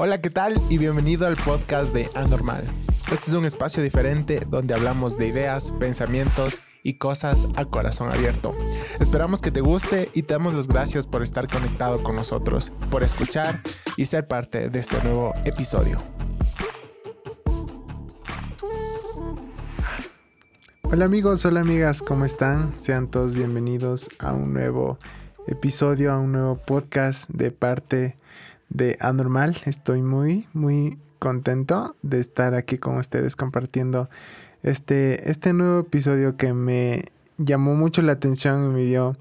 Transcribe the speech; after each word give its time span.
Hola, 0.00 0.20
¿qué 0.20 0.30
tal? 0.30 0.54
Y 0.70 0.78
bienvenido 0.78 1.26
al 1.26 1.34
podcast 1.34 1.92
de 1.92 2.08
Anormal. 2.14 2.62
Este 3.10 3.32
es 3.32 3.32
un 3.32 3.44
espacio 3.44 3.82
diferente 3.82 4.40
donde 4.48 4.72
hablamos 4.72 5.18
de 5.18 5.26
ideas, 5.26 5.72
pensamientos 5.72 6.60
y 6.84 6.98
cosas 6.98 7.48
a 7.56 7.64
corazón 7.64 8.08
abierto. 8.08 8.54
Esperamos 9.00 9.42
que 9.42 9.50
te 9.50 9.60
guste 9.60 10.08
y 10.14 10.22
te 10.22 10.34
damos 10.34 10.54
las 10.54 10.68
gracias 10.68 11.08
por 11.08 11.24
estar 11.24 11.48
conectado 11.48 12.00
con 12.04 12.14
nosotros, 12.14 12.70
por 12.92 13.02
escuchar 13.02 13.60
y 13.96 14.06
ser 14.06 14.28
parte 14.28 14.70
de 14.70 14.78
este 14.78 15.02
nuevo 15.02 15.34
episodio. 15.44 15.98
Hola 20.84 21.06
amigos, 21.06 21.44
hola 21.44 21.58
amigas, 21.58 22.02
¿cómo 22.02 22.24
están? 22.24 22.72
Sean 22.78 23.08
todos 23.08 23.34
bienvenidos 23.34 24.10
a 24.20 24.32
un 24.32 24.52
nuevo 24.54 25.00
episodio, 25.48 26.12
a 26.12 26.18
un 26.18 26.30
nuevo 26.30 26.54
podcast 26.56 27.28
de 27.30 27.50
parte 27.50 28.16
de 28.68 28.96
Anormal. 29.00 29.58
Estoy 29.64 30.02
muy, 30.02 30.46
muy 30.52 30.98
contento 31.18 31.96
de 32.02 32.20
estar 32.20 32.54
aquí 32.54 32.78
con 32.78 32.98
ustedes 32.98 33.36
compartiendo 33.36 34.08
este, 34.62 35.30
este 35.30 35.52
nuevo 35.52 35.80
episodio 35.80 36.36
que 36.36 36.52
me 36.52 37.06
llamó 37.36 37.74
mucho 37.74 38.02
la 38.02 38.12
atención 38.12 38.64
y 38.64 38.74
me 38.74 38.82
dio 38.84 39.16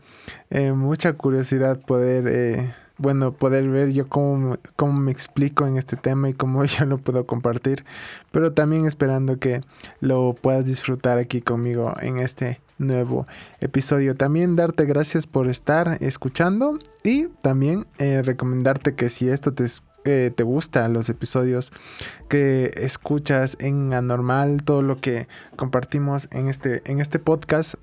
eh, 0.49 0.73
mucha 0.73 1.13
curiosidad 1.13 1.79
poder, 1.79 2.25
eh, 2.27 2.73
bueno, 2.97 3.31
poder 3.31 3.69
ver 3.69 3.91
yo 3.91 4.09
cómo, 4.09 4.57
cómo 4.75 4.93
me 4.93 5.11
explico 5.11 5.67
en 5.67 5.77
este 5.77 5.95
tema 5.95 6.29
y 6.29 6.33
cómo 6.33 6.63
yo 6.65 6.85
lo 6.85 6.97
puedo 6.97 7.25
compartir, 7.25 7.85
pero 8.31 8.53
también 8.53 8.85
esperando 8.85 9.37
que 9.37 9.61
lo 9.99 10.33
puedas 10.33 10.65
disfrutar 10.65 11.17
aquí 11.17 11.41
conmigo 11.41 11.93
en 12.01 12.17
este 12.17 12.59
nuevo 12.77 13.27
episodio. 13.59 14.15
También 14.15 14.55
darte 14.55 14.85
gracias 14.85 15.27
por 15.27 15.47
estar 15.47 15.97
escuchando 16.01 16.79
y 17.03 17.27
también 17.41 17.85
eh, 17.97 18.21
recomendarte 18.21 18.95
que 18.95 19.09
si 19.09 19.29
esto 19.29 19.53
te, 19.53 19.65
eh, 20.05 20.31
te 20.35 20.43
gusta, 20.43 20.87
los 20.87 21.09
episodios 21.09 21.71
que 22.29 22.71
escuchas 22.75 23.57
en 23.59 23.93
Anormal, 23.93 24.63
todo 24.63 24.81
lo 24.81 24.97
que 24.97 25.27
compartimos 25.55 26.29
en 26.31 26.47
este, 26.47 26.81
en 26.85 26.99
este 26.99 27.19
podcast, 27.19 27.75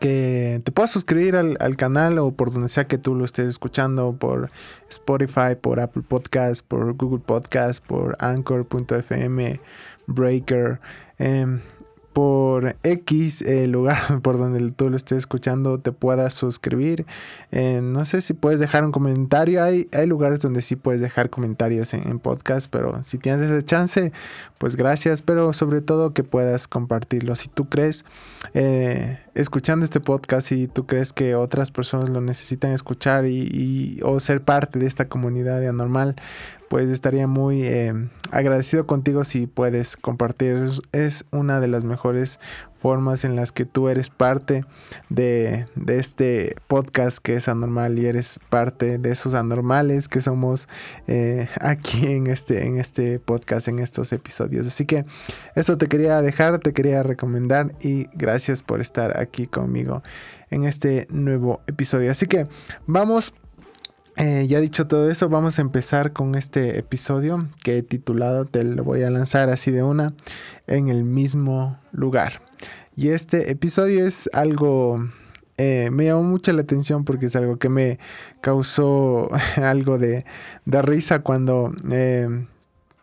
que 0.00 0.60
te 0.64 0.70
puedas 0.70 0.90
suscribir 0.90 1.36
al, 1.36 1.56
al, 1.60 1.76
canal 1.76 2.18
o 2.18 2.30
por 2.30 2.52
donde 2.52 2.68
sea 2.68 2.86
que 2.86 2.98
tú 2.98 3.14
lo 3.14 3.24
estés 3.24 3.48
escuchando, 3.48 4.12
por 4.12 4.50
Spotify, 4.88 5.56
por 5.60 5.80
Apple 5.80 6.02
Podcast, 6.06 6.64
por 6.64 6.94
Google 6.94 7.22
Podcast, 7.24 7.84
por 7.84 8.16
Anchor.fm, 8.20 9.60
Breaker. 10.06 10.80
Eh, 11.18 11.58
por 12.18 12.74
X 12.82 13.42
el 13.42 13.70
lugar 13.70 14.20
por 14.22 14.38
donde 14.38 14.72
tú 14.72 14.90
lo 14.90 14.96
estés 14.96 15.18
escuchando 15.18 15.78
te 15.78 15.92
puedas 15.92 16.34
suscribir. 16.34 17.06
Eh, 17.52 17.78
no 17.80 18.04
sé 18.04 18.22
si 18.22 18.34
puedes 18.34 18.58
dejar 18.58 18.84
un 18.84 18.90
comentario. 18.90 19.62
Hay, 19.62 19.88
hay 19.92 20.08
lugares 20.08 20.40
donde 20.40 20.62
sí 20.62 20.74
puedes 20.74 21.00
dejar 21.00 21.30
comentarios 21.30 21.94
en, 21.94 22.18
podcast, 22.18 22.68
pero 22.68 23.04
si 23.04 23.18
tienes 23.18 23.42
ese 23.42 23.64
chance, 23.64 24.10
pues 24.58 24.74
gracias. 24.74 25.22
Pero 25.22 25.52
sobre 25.52 25.80
todo 25.80 26.12
que 26.12 26.24
puedas 26.24 26.66
compartirlo. 26.66 27.36
Si 27.36 27.48
tú 27.48 27.68
crees, 27.68 28.04
eh, 28.52 29.20
escuchando 29.36 29.84
este 29.84 30.00
podcast, 30.00 30.48
si 30.48 30.66
tú 30.66 30.86
crees 30.86 31.12
que 31.12 31.36
otras 31.36 31.70
personas 31.70 32.08
lo 32.08 32.20
necesitan 32.20 32.72
escuchar 32.72 33.26
y, 33.26 34.00
o 34.02 34.18
ser 34.18 34.42
parte 34.42 34.80
de 34.80 34.86
esta 34.86 35.08
comunidad 35.08 35.64
anormal, 35.64 36.16
pues 36.68 36.88
estaría 36.88 37.26
muy 37.26 37.62
eh, 37.62 37.94
agradecido 38.30 38.86
contigo 38.86 39.24
si 39.24 39.46
puedes 39.46 39.96
compartir. 39.96 40.68
Es 40.92 41.24
una 41.30 41.60
de 41.60 41.68
las 41.68 41.84
mejores 41.84 42.38
formas 42.78 43.24
en 43.24 43.34
las 43.34 43.50
que 43.52 43.64
tú 43.64 43.88
eres 43.88 44.08
parte 44.08 44.64
de, 45.08 45.66
este 45.88 46.54
podcast 46.68 47.18
que 47.18 47.34
es 47.34 47.48
anormal 47.48 47.98
y 47.98 48.06
eres 48.06 48.38
parte 48.50 48.98
de 48.98 49.10
esos 49.10 49.34
anormales 49.34 50.08
que 50.08 50.20
somos 50.20 50.68
eh, 51.06 51.48
aquí 51.60 52.06
en 52.06 52.28
este, 52.28 52.66
en 52.66 52.78
este 52.78 53.18
podcast, 53.18 53.68
en 53.68 53.80
estos 53.80 54.12
episodios. 54.12 54.66
Así 54.66 54.86
que 54.86 55.04
eso 55.54 55.76
te 55.76 55.88
quería 55.88 56.22
dejar, 56.22 56.58
te 56.60 56.72
quería 56.72 57.02
recomendar 57.02 57.74
y 57.80 58.08
gracias 58.14 58.62
por 58.62 58.80
estar 58.80 59.18
aquí 59.18 59.46
conmigo 59.46 60.02
en 60.50 60.64
este 60.64 61.06
nuevo 61.10 61.60
episodio. 61.66 62.10
Así 62.10 62.26
que 62.26 62.46
vamos 62.86 63.34
eh, 64.18 64.46
ya 64.48 64.60
dicho 64.60 64.86
todo 64.86 65.08
eso, 65.10 65.28
vamos 65.28 65.58
a 65.58 65.62
empezar 65.62 66.12
con 66.12 66.34
este 66.34 66.78
episodio 66.78 67.48
que 67.62 67.78
he 67.78 67.82
titulado, 67.82 68.44
te 68.46 68.64
lo 68.64 68.82
voy 68.82 69.02
a 69.02 69.10
lanzar 69.10 69.48
así 69.48 69.70
de 69.70 69.82
una, 69.82 70.12
en 70.66 70.88
el 70.88 71.04
mismo 71.04 71.78
lugar. 71.92 72.42
Y 72.96 73.10
este 73.10 73.52
episodio 73.52 74.04
es 74.04 74.28
algo, 74.32 75.08
eh, 75.56 75.90
me 75.92 76.06
llamó 76.06 76.24
mucho 76.24 76.52
la 76.52 76.62
atención 76.62 77.04
porque 77.04 77.26
es 77.26 77.36
algo 77.36 77.58
que 77.58 77.68
me 77.68 78.00
causó 78.40 79.30
algo 79.56 79.98
de, 79.98 80.24
de 80.64 80.82
risa 80.82 81.20
cuando 81.20 81.72
eh, 81.90 82.44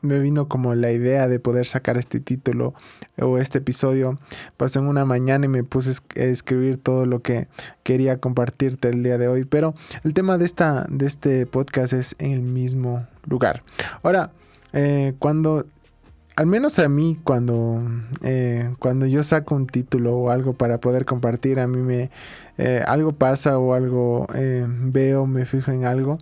me 0.06 0.20
vino 0.20 0.48
como 0.48 0.76
la 0.76 0.92
idea 0.92 1.28
de 1.28 1.40
poder 1.40 1.66
sacar 1.66 1.98
este 1.98 2.20
título 2.20 2.74
o 3.20 3.38
este 3.38 3.58
episodio. 3.58 4.18
Pasó 4.58 4.80
en 4.80 4.88
una 4.88 5.06
mañana 5.06 5.46
y 5.46 5.50
me 5.50 5.64
puse 5.64 5.92
a 6.16 6.24
escribir 6.24 6.78
todo 6.78 7.06
lo 7.06 7.22
que 7.22 7.48
quería 7.84 8.20
compartirte 8.20 8.90
el 8.90 9.04
día 9.04 9.18
de 9.18 9.28
hoy. 9.28 9.46
Pero 9.46 9.76
el 10.04 10.14
tema 10.14 10.38
de, 10.38 10.46
esta, 10.46 10.86
de 10.90 11.06
este 11.06 11.46
podcast 11.46 11.94
es 11.94 12.16
en 12.20 12.32
el 12.32 12.42
mismo 12.42 13.06
lugar. 13.28 13.64
Ahora, 14.04 14.32
eh, 14.74 15.14
cuando 15.20 15.66
al 16.36 16.48
menos 16.48 16.80
a 16.80 16.90
mí 16.90 17.18
cuando, 17.24 17.82
eh, 18.22 18.70
cuando 18.80 19.06
yo 19.06 19.24
saco 19.24 19.56
un 19.56 19.68
título 19.68 20.18
o 20.18 20.32
algo 20.32 20.52
para 20.52 20.80
poder 20.80 21.06
compartir, 21.06 21.62
a 21.62 21.68
mí 21.68 21.78
me 21.78 22.12
eh, 22.58 22.84
algo 22.86 23.14
pasa 23.14 23.58
o 23.58 23.74
algo 23.74 24.28
veo, 24.34 25.28
me 25.28 25.46
fijo 25.46 25.72
en 25.72 25.86
algo 25.86 26.20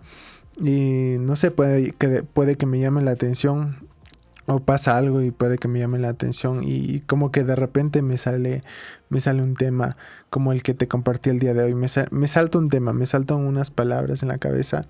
y 0.60 1.16
no 1.18 1.36
sé, 1.36 1.50
puede 1.50 1.92
que, 1.92 2.22
puede 2.22 2.56
que 2.56 2.66
me 2.66 2.78
llame 2.78 3.02
la 3.02 3.12
atención 3.12 3.76
o 4.46 4.60
pasa 4.60 4.96
algo 4.96 5.22
y 5.22 5.30
puede 5.30 5.58
que 5.58 5.68
me 5.68 5.78
llame 5.78 5.98
la 5.98 6.10
atención 6.10 6.60
y 6.62 7.00
como 7.00 7.32
que 7.32 7.44
de 7.44 7.56
repente 7.56 8.02
me 8.02 8.18
sale 8.18 8.62
me 9.08 9.20
sale 9.20 9.42
un 9.42 9.54
tema 9.54 9.96
como 10.28 10.52
el 10.52 10.62
que 10.62 10.74
te 10.74 10.88
compartí 10.88 11.30
el 11.30 11.38
día 11.38 11.54
de 11.54 11.62
hoy. 11.62 11.74
Me, 11.74 11.86
me 12.10 12.28
salta 12.28 12.58
un 12.58 12.68
tema 12.68 12.92
me 12.92 13.06
saltan 13.06 13.38
unas 13.38 13.70
palabras 13.70 14.22
en 14.22 14.28
la 14.28 14.38
cabeza 14.38 14.86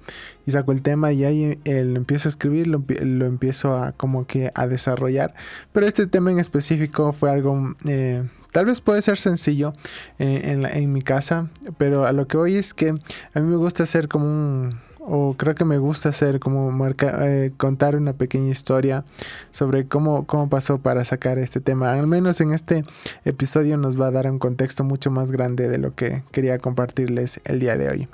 y 0.47 0.51
saco 0.51 0.73
el 0.73 0.83
tema 0.83 1.13
y 1.13 1.25
ahí 1.25 1.59
eh, 1.65 1.85
lo 1.85 1.97
empiezo 1.97 2.29
a 2.29 2.31
escribir 2.31 2.67
lo, 2.67 2.83
empiezo 3.27 3.77
a 3.77 3.93
como 3.93 4.27
que 4.27 4.51
a 4.55 4.67
desarrollar. 4.67 5.35
Pero 5.73 5.87
este 5.87 6.07
tema 6.07 6.33
en 6.33 6.41
específico 6.41 7.13
fue 7.13 7.31
algo 7.31 7.75
eh, 7.87 8.25
Tal 8.55 8.67
vez 8.67 8.81
puede 8.81 9.03
ser 9.03 9.19
sencillo 9.19 9.73
eh, 10.21 10.43
en, 10.45 10.65
en 10.65 10.93
mi 10.93 11.03
casa, 11.03 11.49
pero 11.77 12.07
a 12.07 12.13
lo 12.13 12.29
que 12.29 12.37
voy 12.37 12.55
es 12.55 12.73
que 12.73 12.91
a 12.91 13.41
mí 13.41 13.49
me 13.49 13.57
gusta 13.57 13.83
hacer 13.83 14.07
como 14.07 14.27
un, 14.27 14.79
o 15.07 15.35
creo 15.37 15.55
que 15.55 15.65
me 15.65 15.79
gusta 15.79 16.09
hacer 16.09 16.41
como 16.41 16.71
marca, 16.71 17.19
eh, 17.29 17.53
contar 17.57 17.97
una 17.97 18.15
pequeña 18.15 18.51
historia 18.51 19.05
sobre 19.51 19.87
cómo, 19.87 20.27
cómo 20.27 20.49
pasó 20.49 20.79
para 20.79 21.05
sacar 21.05 21.39
este 21.39 21.61
tema. 21.61 21.93
Al 21.93 22.07
menos 22.07 22.41
en 22.41 22.53
este 22.53 22.85
episodio 23.25 23.77
nos 23.77 24.01
va 24.01 24.07
a 24.07 24.11
dar 24.11 24.31
un 24.31 24.39
contexto 24.39 24.83
mucho 24.85 25.11
más 25.11 25.31
grande 25.31 25.69
de 25.69 25.79
lo 25.79 25.95
que 25.95 26.23
quería 26.33 26.59
compartirles 26.59 27.41
el 27.45 27.61
día 27.61 27.77
de 27.77 27.89
hoy. 27.89 28.09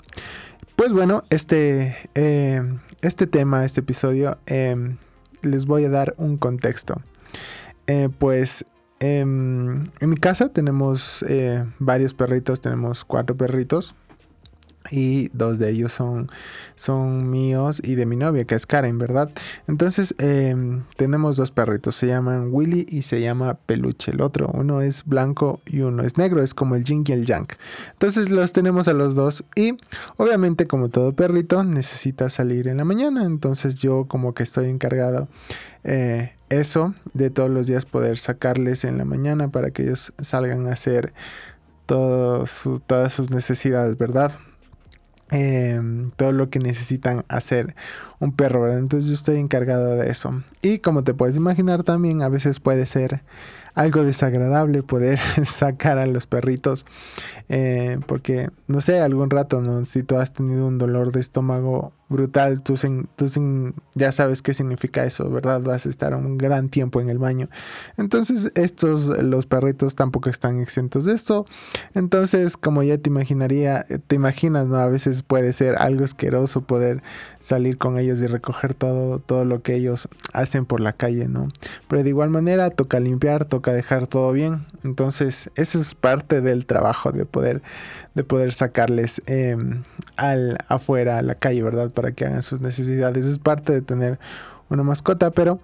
Pues 0.77 0.93
bueno, 0.93 1.25
este, 1.31 1.97
eh, 2.15 2.63
este 3.03 3.27
tema, 3.27 3.65
este 3.65 3.81
episodio, 3.81 4.39
em, 4.47 4.97
les 5.43 5.67
voy 5.67 5.85
a 5.85 5.91
dar 5.91 6.15
un 6.17 6.39
contexto. 6.39 7.01
Eh, 7.87 8.09
pues 8.19 8.65
em, 8.99 9.85
en 10.01 10.11
mi 10.11 10.17
casa 10.17 10.49
tenemos 10.49 11.25
varios 11.79 12.15
perritos, 12.15 12.61
tenemos 12.61 13.05
cuatro 13.05 13.37
perritos 13.37 13.95
y 14.91 15.29
dos 15.33 15.59
de 15.59 15.71
ellos 15.71 15.93
son, 15.93 16.31
son 16.75 17.31
míos 17.31 17.81
y 17.85 17.95
de 17.95 18.07
mi 18.07 18.17
novia, 18.17 18.45
que 18.45 18.55
es 18.55 18.67
Karen, 18.67 18.99
¿verdad? 18.99 19.31
Entonces 19.69 20.15
em, 20.19 20.83
tenemos 20.97 21.37
dos 21.37 21.51
perritos, 21.51 21.97
se 21.97 22.07
llaman 22.07 22.49
Willy 22.51 22.87
y 22.89 23.03
se 23.03 23.21
llama 23.21 23.55
Peluche. 23.55 24.13
El 24.13 24.21
otro, 24.21 24.51
uno 24.53 24.83
es 24.83 25.05
blanco 25.05 25.61
y 25.67 25.81
uno 25.81 26.03
es 26.03 26.19
negro, 26.19 26.43
es 26.43 26.55
como 26.55 26.75
el 26.75 26.85
Jing 26.85 27.05
y 27.09 27.13
el 27.13 27.27
Yang. 27.27 27.49
Entonces 27.93 28.31
los 28.31 28.53
tenemos 28.53 28.89
a 28.89 28.93
los 28.93 29.15
dos 29.15 29.45
y 29.55 29.77
obviamente 30.17 30.67
como 30.67 30.89
todo 30.89 31.13
perrito 31.13 31.63
necesita 31.65 32.29
salir 32.29 32.69
en 32.69 32.79
la 32.79 32.85
mañana, 32.85 33.25
entonces 33.25 33.77
yo 33.77 34.07
como 34.07 34.35
que 34.35 34.43
estoy 34.43 34.69
encargado 34.69 35.29
eh, 35.85 36.33
eso 36.51 36.95
de 37.15 37.31
todos 37.31 37.49
los 37.49 37.67
días 37.67 37.87
poder 37.87 38.19
sacarles 38.19 38.85
en 38.85 38.99
la 38.99 39.05
mañana 39.05 39.49
para 39.49 39.71
que 39.71 39.85
ellos 39.85 40.13
salgan 40.21 40.67
a 40.67 40.73
hacer 40.73 41.13
todas 41.87 42.51
sus 43.13 43.31
necesidades, 43.31 43.99
¿verdad? 43.99 44.33
Em, 45.31 46.11
todo 46.17 46.33
lo 46.33 46.51
que 46.51 46.59
necesitan 46.59 47.25
hacer 47.29 47.77
un 48.19 48.33
perro, 48.33 48.77
Entonces 48.77 49.09
yo 49.09 49.15
estoy 49.15 49.39
encargado 49.39 49.97
de 49.97 50.11
eso. 50.11 50.43
Y 50.61 50.79
como 50.79 51.05
te 51.05 51.15
puedes 51.15 51.37
imaginar 51.37 51.85
también 51.85 52.23
a 52.23 52.29
veces 52.29 52.59
puede 52.59 52.85
ser 52.87 53.23
algo 53.81 54.05
desagradable 54.05 54.83
poder 54.83 55.19
sacar 55.45 55.97
a 55.97 56.07
los 56.07 56.27
perritos. 56.27 56.85
Eh, 57.53 57.99
porque, 58.07 58.49
no 58.69 58.81
sé, 58.81 59.01
algún 59.01 59.29
rato, 59.29 59.61
¿no? 59.61 59.85
Si 59.85 60.05
tú 60.05 60.17
has 60.17 60.33
tenido 60.33 60.69
un 60.69 60.79
dolor 60.79 61.11
de 61.11 61.19
estómago 61.19 61.93
brutal, 62.09 62.63
tú, 62.63 62.75
tú 63.17 63.75
ya 63.95 64.13
sabes 64.13 64.43
qué 64.43 64.55
significa 64.55 65.05
eso, 65.05 65.29
¿verdad? 65.31 65.61
Vas 65.61 65.87
a 65.87 65.89
estar 65.89 66.15
un 66.15 66.39
gran 66.39 66.69
tiempo 66.69 67.01
en 67.01 67.09
el 67.09 67.19
baño. 67.19 67.49
Entonces, 67.97 68.53
estos, 68.55 69.07
los 69.07 69.47
perritos 69.47 69.97
tampoco 69.97 70.31
están 70.31 70.61
exentos 70.61 71.05
de 71.05 71.15
esto. 71.15 71.47
Entonces, 71.95 72.57
como 72.57 72.85
ya 72.85 72.99
te 72.99 73.11
imaginaría, 73.11 73.85
te 74.07 74.15
imaginas, 74.15 74.69
¿no? 74.69 74.77
A 74.77 74.87
veces 74.87 75.25
puede 75.25 75.53
ser 75.53 75.77
algo 75.77 76.05
asqueroso 76.05 76.63
poder 76.63 77.03
salir 77.41 77.79
con 77.79 77.99
ellos 77.99 78.21
y 78.23 78.29
recoger 78.29 78.75
todo, 78.75 79.19
todo 79.19 79.45
lo 79.45 79.63
que 79.63 79.75
ellos 79.75 80.09
hacen 80.33 80.67
por 80.67 80.81
la 80.81 80.93
calle, 80.93 81.27
¿no? 81.27 81.49
Pero 81.89 82.05
de 82.05 82.11
igual 82.11 82.31
manera, 82.31 82.71
toca 82.71 83.01
limpiar, 83.01 83.45
toca 83.45 83.70
dejar 83.73 84.07
todo 84.07 84.33
bien. 84.33 84.67
Entonces, 84.85 85.51
eso 85.55 85.81
es 85.81 85.95
parte 85.95 86.41
del 86.41 86.67
trabajo 86.67 87.13
de 87.13 87.25
poder, 87.27 87.63
de 88.15 88.25
poder 88.25 88.53
sacarles 88.53 89.23
em, 89.27 89.83
al, 90.17 90.59
afuera, 90.69 91.19
a 91.19 91.23
la 91.23 91.35
calle, 91.35 91.63
¿verdad? 91.63 91.91
Para 91.91 92.13
que 92.13 92.27
hagan 92.27 92.43
sus 92.43 92.61
necesidades. 92.61 93.27
Es 93.27 93.39
parte 93.39 93.73
de 93.73 93.83
tener 93.83 94.19
una 94.69 94.83
mascota, 94.83 95.31
pero 95.31 95.61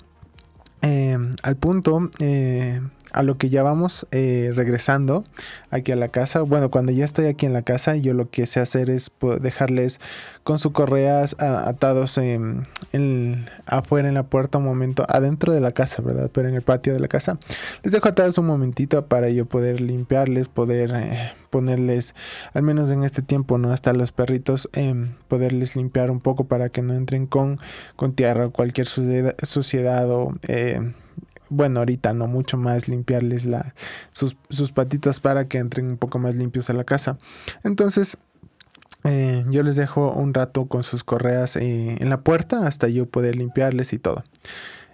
em, 0.83 1.33
al 1.43 1.57
punto, 1.57 2.11
eh, 2.19 2.81
a 3.13 3.23
lo 3.23 3.39
que 3.39 3.49
ya 3.49 3.63
vamos 3.63 4.07
eh, 4.11 4.53
regresando 4.55 5.25
aquí 5.71 5.93
a 5.93 5.97
la 5.97 6.09
casa. 6.09 6.43
Bueno, 6.43 6.71
cuando 6.71 6.93
ya 6.93 7.05
estoy 7.05 7.27
aquí 7.27 7.47
en 7.47 7.53
la 7.53 7.63
casa, 7.63 7.97
yo 7.97 8.15
lo 8.15 8.31
que 8.31 8.47
sé 8.47 8.61
hacer 8.61 8.91
es 8.91 9.11
dejarles 9.41 10.01
con 10.43 10.59
sus 10.59 10.73
correas 10.73 11.35
atados 11.39 12.19
en, 12.19 12.63
afuera 13.67 14.09
en 14.09 14.15
la 14.15 14.25
puerta 14.25 14.59
un 14.59 14.65
momento, 14.65 15.05
adentro 15.09 15.53
de 15.53 15.61
la 15.61 15.73
casa, 15.73 16.03
¿verdad? 16.03 16.31
Pero 16.33 16.49
en 16.49 16.55
el 16.55 16.63
patio 16.63 16.93
de 16.93 17.01
la 17.01 17.09
casa. 17.09 17.39
Les 17.83 17.93
dejo 17.93 18.09
atados 18.09 18.39
un 18.39 18.47
momentito 18.47 19.07
para 19.07 19.29
yo 19.31 19.47
poder 19.47 19.81
limpiarles, 19.81 20.49
poder 20.49 20.93
eh, 20.95 21.33
ponerles, 21.51 22.15
al 22.53 22.63
menos 22.63 22.91
en 22.91 23.03
este 23.03 23.23
tiempo, 23.23 23.59
¿no? 23.59 23.73
Hasta 23.73 23.93
los 23.93 24.13
perritos, 24.13 24.69
em, 24.73 25.15
poderles 25.29 25.75
limpiar 25.75 26.11
un 26.11 26.21
poco 26.21 26.45
para 26.45 26.69
que 26.69 26.83
no 26.83 26.95
entren 26.95 27.27
con, 27.27 27.59
con 27.97 28.13
tierra 28.13 28.47
o 28.47 28.51
cualquier 28.51 28.87
suciedad, 28.87 29.35
suciedad 29.43 30.11
o... 30.11 30.35
Bueno, 31.49 31.81
ahorita 31.81 32.13
no 32.13 32.27
mucho 32.27 32.57
más 32.57 32.89
limpiarles 32.89 33.47
la, 33.47 33.75
sus, 34.11 34.37
sus, 34.51 34.73
patitas 34.73 35.21
para 35.21 35.47
que 35.47 35.59
entren 35.59 35.87
un 35.87 35.97
poco 35.97 36.19
más 36.19 36.35
limpios 36.35 36.71
a 36.71 36.73
la 36.73 36.85
casa. 36.85 37.19
Entonces, 37.63 38.19
eh, 39.05 39.45
yo 39.51 39.63
les 39.63 39.77
dejo 39.77 40.13
un 40.13 40.35
rato 40.35 40.67
con 40.67 40.83
sus 40.83 41.05
correas 41.05 41.57
eh, 41.57 41.97
en 42.01 42.11
la 42.11 42.21
puerta 42.23 42.67
hasta 42.67 42.89
yo 42.89 43.07
poder 43.07 43.37
limpiarles 43.37 43.93
y 43.93 43.99
todo. 43.99 44.25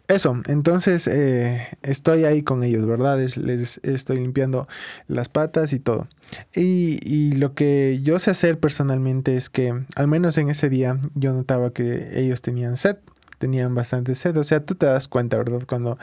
Eso, 0.08 0.36
entonces 0.46 1.06
eh, 1.06 1.68
estoy 1.82 2.24
ahí 2.24 2.42
con 2.42 2.64
ellos, 2.64 2.84
¿verdad? 2.86 3.18
les 3.18 3.80
estoy 3.82 4.18
limpiando 4.18 4.68
las 5.06 5.30
patas 5.30 5.72
y 5.72 5.78
todo. 5.78 6.08
Y, 6.54 6.98
y, 7.02 7.32
lo 7.32 7.54
que 7.54 8.00
yo 8.02 8.18
sé 8.18 8.30
hacer 8.30 8.58
personalmente 8.58 9.36
es 9.36 9.48
que, 9.48 9.84
al 9.94 10.08
menos 10.08 10.36
en 10.38 10.50
ese 10.50 10.68
día, 10.68 10.98
yo 11.14 11.32
notaba 11.32 11.72
que 11.72 12.10
ellos 12.20 12.42
tenían 12.42 12.76
sed 12.76 12.96
tenían 13.42 13.74
bastante 13.74 14.14
sed. 14.14 14.36
O 14.36 14.44
sea, 14.44 14.64
tú 14.64 14.76
te 14.76 14.86
das 14.86 15.08
cuenta, 15.08 15.36
¿verdad? 15.36 15.62
Cuando 15.66 15.98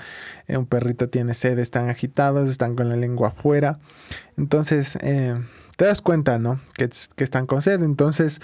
eh, 0.48 0.58
un 0.58 0.66
perrito 0.66 1.08
tiene 1.08 1.34
sed, 1.34 1.58
están 1.58 1.88
agitados, 1.88 2.50
están 2.50 2.76
con 2.76 2.90
la 2.90 2.98
lengua 2.98 3.30
afuera. 3.30 3.80
Entonces, 4.36 4.98
eh, 5.00 5.42
te 5.78 5.86
das 5.86 6.02
cuenta, 6.02 6.38
¿no? 6.38 6.60
Que, 6.74 6.90
están 7.24 7.48
con 7.48 7.62
sed. 7.62 7.82
Entonces, 7.82 8.42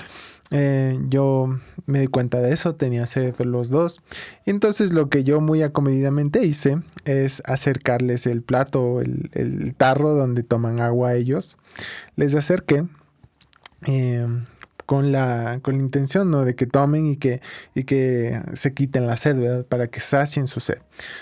eh, 0.49 0.97
yo 1.09 1.59
me 1.87 1.99
di 1.99 2.07
cuenta 2.07 2.39
de 2.39 2.53
eso, 2.53 2.75
tenía 2.75 3.05
sed 3.05 3.37
los 3.39 3.69
dos. 3.69 4.01
Entonces 4.45 4.93
lo 4.93 5.09
que 5.09 5.25
yo 5.25 5.41
muy 5.41 5.61
acomodidamente 5.61 6.45
hice 6.45 6.81
es 7.03 7.43
acercarles 7.45 8.27
el 8.27 8.43
plato, 8.43 9.01
el, 9.01 9.29
el 9.33 9.75
tarro 9.75 10.13
donde 10.13 10.43
toman 10.43 10.79
agua 10.79 11.15
ellos. 11.15 11.57
Les 12.15 12.33
acerqué 12.33 12.85
con 14.85 15.11
la, 15.11 15.59
con 15.61 15.77
la 15.77 15.83
intención 15.83 16.29
¿no? 16.29 16.45
de 16.45 16.55
que 16.55 16.67
tomen 16.67 17.07
y 17.07 17.17
que, 17.17 17.41
y 17.73 17.83
que 17.83 18.41
se 18.53 18.73
quiten 18.73 19.07
la 19.07 19.17
sed, 19.17 19.37
¿verdad? 19.37 19.65
Para 19.65 19.87
que 19.87 19.99
sacien 19.99 20.47
su 20.47 20.59
sed. 20.59 20.79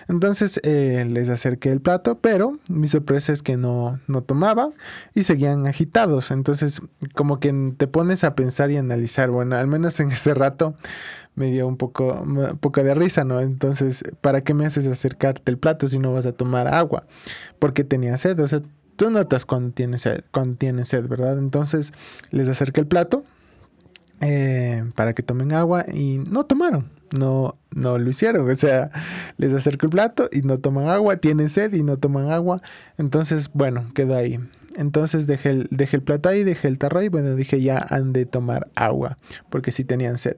Entonces 0.08 0.60
eh, 0.64 1.06
les 1.10 1.30
acerqué 1.30 1.72
el 1.72 1.82
plato, 1.82 2.20
pero 2.20 2.60
mi 2.70 2.88
sorpresa 2.88 3.32
es 3.32 3.42
que 3.42 3.58
no, 3.58 4.00
no 4.08 4.22
tomaba 4.22 4.70
y 5.14 5.24
seguían 5.24 5.66
agitados. 5.68 6.32
Entonces 6.32 6.82
como 7.14 7.40
que 7.40 7.74
te 7.78 7.88
pones 7.88 8.24
a 8.24 8.36
pensar 8.36 8.72
y 8.72 8.78
analizar, 8.78 9.30
bueno, 9.30 9.56
al 9.56 9.68
menos 9.68 10.00
en 10.00 10.12
ese 10.12 10.34
rato 10.34 10.76
me 11.36 11.50
dio 11.50 11.68
un 11.68 11.78
poco, 11.78 12.22
un 12.22 12.58
poco 12.60 12.84
de 12.84 12.94
risa, 12.94 13.24
¿no? 13.24 13.40
Entonces, 13.40 14.04
¿para 14.22 14.42
qué 14.42 14.54
me 14.54 14.66
haces 14.66 14.86
acercarte 14.86 15.50
el 15.50 15.58
plato 15.58 15.88
si 15.88 15.98
no 15.98 16.14
vas 16.14 16.26
a 16.26 16.34
tomar 16.34 16.68
agua? 16.68 17.06
Porque 17.58 17.84
tenía 17.84 18.18
sed, 18.18 18.40
o 18.40 18.48
sea, 18.48 18.62
tú 18.96 19.10
notas 19.10 19.46
cuando 19.46 19.74
tienes 19.74 20.04
sed, 20.04 20.24
cuando 20.32 20.58
tienes 20.58 20.90
sed, 20.90 21.08
¿verdad? 21.08 21.40
Entonces 21.40 21.92
les 22.30 22.50
acerqué 22.50 22.82
el 22.82 22.88
plato 22.88 23.24
eh, 24.26 24.86
para 24.96 25.14
que 25.14 25.22
tomen 25.22 25.52
agua 25.52 25.86
y 25.92 26.20
no 26.32 26.46
tomaron, 26.46 26.90
no, 27.12 27.58
no 27.72 27.98
lo 27.98 28.10
hicieron. 28.10 28.50
O 28.54 28.56
sea, 28.56 28.92
les 29.38 29.54
acerco 29.54 29.86
el 29.86 29.90
plato 29.90 30.30
y 30.32 30.42
no 30.42 30.60
toman 30.60 30.88
agua, 30.88 31.18
tienen 31.18 31.50
sed 31.50 31.74
y 31.74 31.84
no 31.84 31.98
toman 31.98 32.32
agua. 32.32 32.62
Entonces, 32.98 33.50
bueno, 33.54 33.92
quedó 33.94 34.16
ahí. 34.16 34.40
Entonces 34.76 35.28
dejé 35.28 35.50
el, 35.50 35.68
dejé 35.72 35.98
el 35.98 36.04
plato 36.04 36.30
ahí, 36.30 36.44
dejé 36.44 36.68
el 36.68 36.78
tarro 36.78 37.00
ahí. 37.00 37.10
Bueno, 37.10 37.36
dije 37.36 37.62
ya 37.62 37.86
han 37.90 38.14
de 38.14 38.26
tomar 38.26 38.70
agua 38.76 39.18
porque 39.50 39.72
sí 39.72 39.84
tenían 39.84 40.18
sed. 40.18 40.38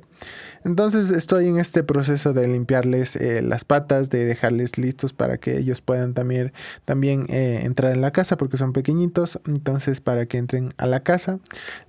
Entonces 0.64 1.12
estoy 1.12 1.48
en 1.48 1.60
este 1.60 1.84
proceso 1.84 2.34
de 2.34 2.48
limpiarles 2.48 3.16
eh, 3.16 3.42
las 3.42 3.64
patas, 3.64 4.10
de 4.10 4.26
dejarles 4.26 4.78
listos 4.78 5.14
para 5.14 5.38
que 5.38 5.58
ellos 5.58 5.82
puedan 5.82 6.14
también, 6.14 6.54
también 6.86 7.28
eh, 7.30 7.62
entrar 7.64 7.94
en 7.94 8.02
la 8.02 8.12
casa 8.12 8.36
porque 8.36 8.58
son 8.58 8.74
pequeñitos. 8.74 9.40
Entonces 9.46 10.02
para 10.02 10.26
que 10.26 10.38
entren 10.38 10.74
a 10.78 10.88
la 10.88 11.02
casa 11.02 11.40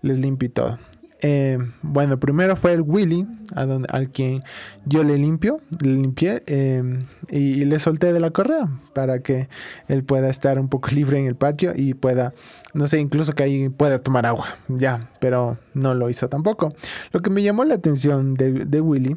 les 0.02 0.18
limpio 0.18 0.50
todo. 0.50 0.78
Eh, 1.22 1.58
bueno, 1.82 2.18
primero 2.20 2.56
fue 2.56 2.74
el 2.74 2.82
Willy, 2.82 3.26
a 3.54 3.64
donde, 3.64 3.88
al 3.90 4.10
quien 4.10 4.42
yo 4.84 5.02
le 5.02 5.16
limpio, 5.16 5.60
le 5.80 5.94
limpié 5.94 6.42
eh, 6.46 6.82
y, 7.30 7.64
le 7.64 7.78
solté 7.78 8.12
de 8.12 8.20
la 8.20 8.30
correa 8.30 8.68
para 8.94 9.20
que 9.20 9.48
él 9.88 10.04
pueda 10.04 10.28
estar 10.28 10.58
un 10.58 10.68
poco 10.68 10.88
libre 10.92 11.18
en 11.18 11.26
el 11.26 11.34
patio 11.34 11.72
y 11.74 11.94
pueda, 11.94 12.34
no 12.74 12.86
sé, 12.86 13.00
incluso 13.00 13.34
que 13.34 13.44
ahí 13.44 13.68
pueda 13.70 13.98
tomar 14.00 14.26
agua, 14.26 14.58
ya, 14.68 15.10
pero 15.20 15.58
no 15.74 15.94
lo 15.94 16.10
hizo 16.10 16.28
tampoco. 16.28 16.74
Lo 17.12 17.20
que 17.20 17.30
me 17.30 17.42
llamó 17.42 17.64
la 17.64 17.74
atención 17.74 18.34
de, 18.34 18.80
Willy, 18.80 19.16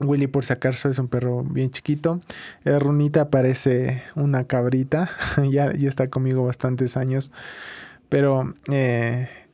Willy 0.00 0.26
por 0.26 0.44
si 0.44 0.52
acaso 0.52 0.90
es 0.90 0.98
un 0.98 1.08
perro 1.08 1.42
bien 1.42 1.70
chiquito, 1.70 2.20
eh, 2.66 2.78
Runita 2.78 3.30
parece 3.30 4.02
una 4.14 4.44
cabrita, 4.44 5.10
ya, 5.50 5.72
ya 5.72 5.88
está 5.88 6.08
conmigo 6.08 6.44
bastantes 6.44 6.98
años, 6.98 7.32
pero 8.10 8.54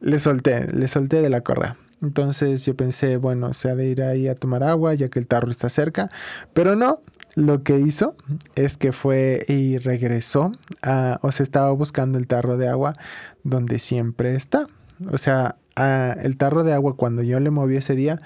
le 0.04 0.18
solté, 0.18 0.70
le 0.72 0.86
solté 0.86 1.22
de 1.22 1.30
la 1.30 1.40
correa. 1.40 1.76
Entonces 2.02 2.64
yo 2.66 2.76
pensé, 2.76 3.16
bueno, 3.16 3.54
se 3.54 3.70
ha 3.70 3.74
de 3.74 3.86
ir 3.86 4.02
ahí 4.02 4.28
a 4.28 4.34
tomar 4.34 4.62
agua 4.62 4.92
ya 4.92 5.08
que 5.08 5.18
el 5.18 5.26
tarro 5.26 5.50
está 5.50 5.70
cerca. 5.70 6.10
Pero 6.52 6.76
no, 6.76 7.00
lo 7.34 7.62
que 7.62 7.78
hizo 7.78 8.14
es 8.54 8.76
que 8.76 8.92
fue 8.92 9.44
y 9.48 9.78
regresó 9.78 10.52
a, 10.82 11.18
o 11.22 11.32
se 11.32 11.42
estaba 11.42 11.70
buscando 11.70 12.18
el 12.18 12.26
tarro 12.26 12.58
de 12.58 12.68
agua 12.68 12.94
donde 13.42 13.78
siempre 13.78 14.34
está. 14.34 14.66
O 15.10 15.16
sea, 15.16 15.56
el 15.76 16.36
tarro 16.36 16.64
de 16.64 16.72
agua 16.72 16.96
cuando 16.96 17.22
yo 17.22 17.40
le 17.40 17.50
moví 17.50 17.76
ese 17.76 17.94
día, 17.94 18.20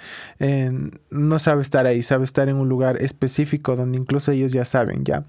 no 1.11 1.38
sabe 1.38 1.62
estar 1.62 1.87
ahí, 1.87 2.02
sabe 2.02 2.25
estar 2.25 2.49
en 2.49 2.57
un 2.57 2.69
lugar 2.69 3.00
específico 3.02 3.76
donde 3.76 3.99
incluso 3.99 4.33
ellos 4.33 4.52
ya 4.52 4.64
saben, 4.64 5.05
ya. 5.05 5.25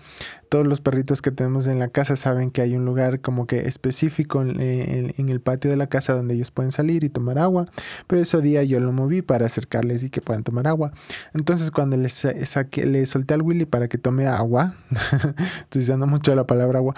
Todos 0.50 0.66
los 0.66 0.82
perritos 0.82 1.22
que 1.22 1.30
tenemos 1.30 1.68
en 1.68 1.78
la 1.78 1.90
casa 1.90 2.16
saben 2.16 2.50
que 2.50 2.62
hay 2.62 2.76
un 2.76 2.84
lugar 2.84 3.22
como 3.22 3.46
que 3.46 3.68
específico 3.68 4.42
en, 4.42 5.30
el 5.30 5.42
patio 5.42 5.70
de 5.70 5.78
la 5.78 5.88
casa 5.88 6.14
donde 6.14 6.34
ellos 6.34 6.50
pueden 6.50 6.72
salir 6.72 7.04
y 7.04 7.10
tomar 7.10 7.38
agua, 7.38 7.68
pero 8.08 8.22
ese 8.22 8.42
día 8.42 8.64
yo 8.64 8.80
lo 8.80 8.92
moví 8.92 9.22
para 9.22 9.46
acercarles 9.46 10.04
y 10.04 10.10
que 10.10 10.22
puedan 10.22 10.44
tomar 10.44 10.66
agua. 10.68 10.92
Entonces 11.36 11.70
cuando 11.70 11.98
les 11.98 12.26
saqué, 12.46 12.88
le 12.88 13.06
solté 13.06 13.36
al 13.36 13.44
Willy 13.44 13.66
para 13.66 13.88
que 13.88 14.00
tome 14.00 14.26
agua, 14.26 14.74
estoy 15.62 15.84
usando 15.84 16.08
mucho 16.08 16.34
la 16.34 16.48
palabra 16.48 16.80
agua, 16.80 16.96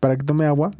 para 0.00 0.16
que 0.16 0.24
tome 0.24 0.46
agua, 0.46 0.70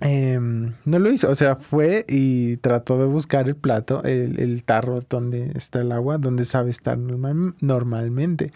Em, 0.00 0.72
no 0.86 0.98
lo 0.98 1.10
hizo, 1.10 1.28
o 1.30 1.34
sea, 1.34 1.56
fue 1.56 2.06
y 2.08 2.56
trató 2.58 2.98
de 2.98 3.04
buscar 3.04 3.48
el 3.48 3.56
plato, 3.56 4.02
el, 4.04 4.62
tarro 4.64 5.00
donde 5.08 5.52
está 5.54 5.82
el 5.82 5.92
agua, 5.92 6.16
donde 6.16 6.44
sabe 6.44 6.70
estar 6.70 6.98
normalmente. 6.98 8.52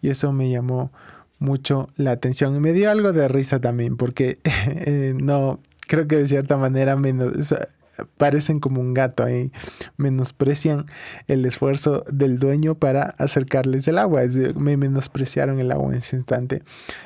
Y 0.00 0.08
eso 0.08 0.32
me 0.32 0.50
llamó 0.50 0.90
mucho 1.38 1.90
la 1.96 2.12
atención 2.12 2.56
y 2.56 2.60
me 2.60 2.72
dio 2.72 2.90
algo 2.90 3.12
de 3.12 3.28
risa 3.28 3.60
también, 3.60 3.96
porque 3.96 4.38
eh, 4.44 5.14
no, 5.22 5.60
creo 5.86 6.08
que 6.08 6.16
de 6.16 6.26
cierta 6.26 6.56
manera 6.56 6.96
menos, 6.96 7.54
parecen 8.16 8.60
como 8.60 8.80
un 8.80 8.94
gato 8.94 9.24
ahí, 9.24 9.52
menosprecian 9.96 10.86
el 11.28 11.44
esfuerzo 11.46 12.04
del 12.10 12.38
dueño 12.38 12.74
para 12.74 13.14
acercarles 13.18 13.88
el 13.88 13.98
agua, 13.98 14.22
me 14.56 14.76
menospreciaron 14.76 15.60
el 15.60 15.72
agua 15.72 15.92
en 15.92 15.98
ese 15.98 16.16
instante. 16.16 16.62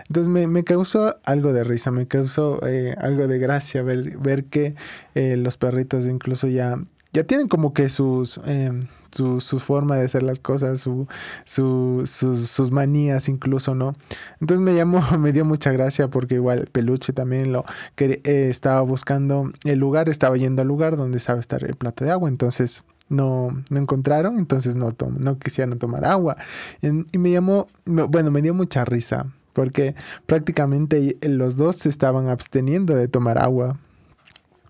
Entonces 0.09 0.29
me, 0.29 0.65
causó 0.65 1.17
algo 1.25 1.53
de 1.53 1.65
risa, 1.65 1.91
me 1.91 2.07
causó 2.07 2.61
eh, 2.67 2.95
algo 2.99 3.27
de 3.27 3.39
gracia 3.39 3.83
ver, 3.83 4.19
ver 4.19 4.45
que 4.45 4.75
eh, 5.15 5.37
los 5.37 5.57
perritos 5.57 6.07
incluso 6.07 6.47
ya 6.49 6.79
ya 7.13 7.25
tienen 7.25 7.49
como 7.49 7.73
que 7.73 7.89
sus... 7.89 8.41
Em, 8.45 8.83
su, 9.13 9.41
su, 9.41 9.59
forma 9.59 9.97
de 9.97 10.05
hacer 10.05 10.23
las 10.23 10.39
cosas, 10.39 10.81
su, 10.81 11.07
su, 11.45 12.03
sus, 12.07 12.71
manías 12.71 13.29
incluso, 13.29 13.75
¿no? 13.75 13.95
Entonces 14.41 14.65
me 14.65 14.75
llamó, 14.75 15.01
me 15.19 15.33
dio 15.33 15.45
mucha 15.45 15.73
gracia 15.73 16.09
porque 16.09 16.37
igual 16.37 16.69
Peluche 16.73 17.13
también 17.13 17.53
lo 17.53 17.65
que 17.95 18.21
eh, 18.25 18.49
estaba 18.51 18.81
buscando 18.81 19.51
el 19.65 19.79
lugar, 19.79 20.09
estaba 20.09 20.37
yendo 20.37 20.63
al 20.63 20.69
lugar 20.69 20.97
donde 20.97 21.19
estaba 21.19 21.41
estar 21.41 21.65
el 21.65 21.77
plato 21.77 22.05
de 22.05 22.11
agua, 22.11 22.29
entonces 22.29 22.83
no, 23.09 23.49
no 23.69 23.79
encontraron, 23.79 24.39
entonces 24.39 24.77
no, 24.77 24.95
no 25.19 25.39
quisieron 25.39 25.79
tomar 25.79 26.05
agua. 26.05 26.37
Y, 26.81 27.19
me 27.19 27.31
llamó, 27.31 27.67
bueno, 27.85 28.31
me 28.31 28.41
dio 28.41 28.55
mucha 28.55 28.85
risa 28.85 29.27
porque 29.53 29.95
prácticamente 30.27 31.19
los 31.23 31.57
dos 31.57 31.77
se 31.77 31.89
estaban 31.89 32.29
absteniendo 32.29 32.95
de 32.95 33.09
tomar 33.09 33.39
agua 33.39 33.79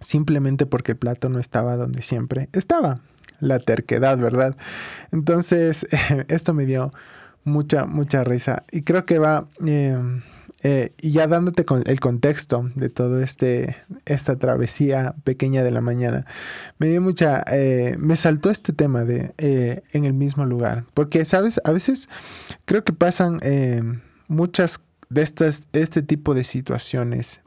simplemente 0.01 0.67
porque 0.67 0.93
el 0.93 0.99
plato 0.99 1.29
no 1.29 1.39
estaba 1.39 1.77
donde 1.77 2.03
siempre 2.03 2.49
estaba 2.53 3.01
la 3.41 3.59
terquedad, 3.59 4.19
¿verdad? 4.19 4.57
Entonces, 5.13 5.87
esto 6.29 6.55
me 6.55 6.67
dio 6.67 6.93
mucha, 7.45 7.87
mucha 7.87 8.25
risa. 8.25 8.65
Y 8.71 8.83
creo 8.83 9.07
que 9.07 9.19
va, 9.19 9.49
em, 9.65 10.23
eh, 10.63 10.93
y 11.01 11.13
ya 11.13 11.27
dándote 11.27 11.65
con 11.65 11.83
el 11.87 12.01
contexto 12.01 12.71
de 12.75 12.91
todo 12.91 13.23
este, 13.23 13.77
esta 14.05 14.37
travesía 14.37 15.15
pequeña 15.25 15.63
de 15.63 15.71
la 15.71 15.81
mañana, 15.81 16.27
me 16.79 16.89
dio 16.89 17.01
mucha, 17.01 17.43
eh, 17.51 17.97
me 17.99 18.17
saltó 18.17 18.51
este 18.51 18.73
tema 18.73 19.05
de 19.05 19.33
eh, 19.39 19.83
en 19.93 20.05
el 20.05 20.13
mismo 20.13 20.45
lugar. 20.45 20.85
Porque, 20.95 21.25
¿sabes? 21.25 21.61
A 21.65 21.73
veces 21.73 22.09
creo 22.67 22.85
que 22.85 22.93
pasan 22.93 23.41
muchas 24.29 24.81
de 25.09 25.23
estas, 25.23 25.63
este 25.73 26.03
tipo 26.03 26.35
de 26.35 26.45
situaciones 26.45 27.41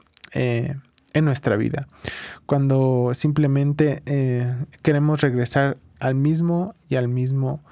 en 1.14 1.24
nuestra 1.24 1.56
vida. 1.56 1.88
Cuando 2.46 3.12
simplemente 3.14 4.02
queremos 4.82 5.20
regresar 5.22 5.78
al 6.00 6.14
mismo 6.14 6.74
y 6.88 6.96
al 6.96 7.08
mismo, 7.08 7.62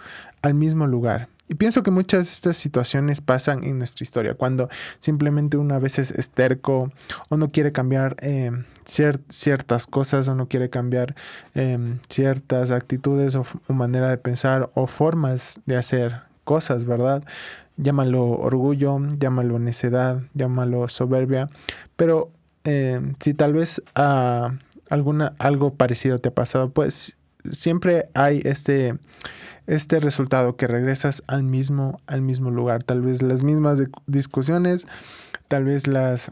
al 0.40 0.54
mismo 0.54 0.86
lugar. 0.86 1.28
Y 1.52 1.54
pienso 1.54 1.82
que 1.82 1.90
muchas 1.90 2.24
de 2.24 2.32
estas 2.32 2.56
situaciones 2.56 3.20
pasan 3.20 3.62
en 3.62 3.76
nuestra 3.76 4.04
historia, 4.04 4.32
cuando 4.32 4.70
simplemente 5.00 5.58
uno 5.58 5.74
a 5.74 5.78
veces 5.78 6.10
es 6.12 6.30
terco 6.30 6.90
o 7.28 7.36
no 7.36 7.50
quiere 7.50 7.72
cambiar 7.72 8.16
eh, 8.22 8.52
ciertas 8.86 9.86
cosas 9.86 10.28
o 10.28 10.34
no 10.34 10.48
quiere 10.48 10.70
cambiar 10.70 11.14
em, 11.54 11.98
ciertas 12.08 12.70
actitudes 12.70 13.36
o, 13.36 13.44
manera 13.68 14.08
de 14.08 14.16
pensar 14.16 14.70
o 14.72 14.86
formas 14.86 15.60
de 15.66 15.76
hacer 15.76 16.22
cosas, 16.44 16.86
¿verdad? 16.86 17.22
Llámalo 17.76 18.24
orgullo, 18.30 18.98
llámalo 19.18 19.58
necedad, 19.58 20.22
llámalo 20.32 20.88
soberbia, 20.88 21.50
pero 21.96 22.30
em, 22.64 23.14
si 23.20 23.34
tal 23.34 23.52
vez 23.52 23.82
ah, 23.94 24.54
alguna, 24.88 25.34
algo 25.38 25.74
parecido 25.74 26.20
te 26.20 26.28
ha 26.28 26.34
pasado, 26.34 26.70
pues 26.70 27.16
siempre 27.50 28.08
hay 28.14 28.40
este, 28.44 28.98
este 29.66 30.00
resultado 30.00 30.56
que 30.56 30.66
regresas 30.66 31.22
al 31.26 31.42
mismo, 31.42 32.00
al 32.06 32.22
mismo 32.22 32.50
lugar. 32.50 32.82
Tal 32.82 33.00
vez 33.00 33.22
las 33.22 33.42
mismas 33.42 33.82
discusiones, 34.06 34.86
tal 35.48 35.64
vez 35.64 35.86
las 35.86 36.30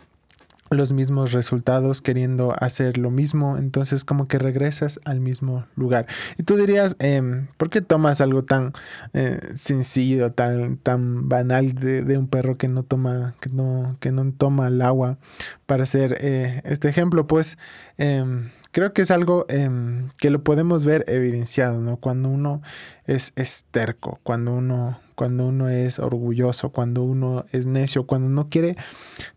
los 0.70 0.92
mismos 0.92 1.32
resultados 1.32 2.00
queriendo 2.00 2.54
hacer 2.58 2.96
lo 2.96 3.10
mismo, 3.10 3.58
entonces 3.58 4.04
como 4.04 4.28
que 4.28 4.38
regresas 4.38 5.00
al 5.04 5.20
mismo 5.20 5.66
lugar. 5.74 6.06
Y 6.38 6.44
tú 6.44 6.56
dirías, 6.56 6.96
eh, 7.00 7.46
¿por 7.56 7.70
qué 7.70 7.80
tomas 7.80 8.20
algo 8.20 8.44
tan 8.44 8.72
eh, 9.12 9.40
sencillo, 9.54 10.32
tan, 10.32 10.76
tan 10.78 11.28
banal 11.28 11.74
de, 11.74 12.16
un 12.16 12.28
perro 12.28 12.56
que 12.56 12.68
no 12.68 12.82
toma, 12.84 13.34
que 13.40 13.50
no, 13.50 13.96
que 14.00 14.12
no 14.12 14.32
toma 14.32 14.68
el 14.68 14.80
agua 14.82 15.18
para 15.66 15.82
hacer 15.82 16.16
eh, 16.20 16.62
este 16.64 16.88
ejemplo? 16.88 17.26
Pues 17.26 17.58
em, 17.98 18.50
creo 18.70 18.92
que 18.92 19.02
es 19.02 19.10
algo 19.10 19.46
em, 19.48 20.08
que 20.18 20.30
lo 20.30 20.44
podemos 20.44 20.84
ver 20.84 21.04
evidenciado, 21.08 21.80
¿no? 21.80 21.96
Cuando 21.96 22.28
uno 22.28 22.62
es, 23.06 23.32
es 23.36 23.64
terco, 23.72 24.20
cuando 24.22 24.54
uno 24.54 25.00
cuando 25.20 25.48
uno 25.48 25.68
es 25.68 25.98
orgulloso, 25.98 26.70
cuando 26.70 27.02
uno 27.02 27.44
es 27.52 27.66
necio, 27.66 28.06
cuando 28.06 28.30
no 28.30 28.48
quiere 28.48 28.78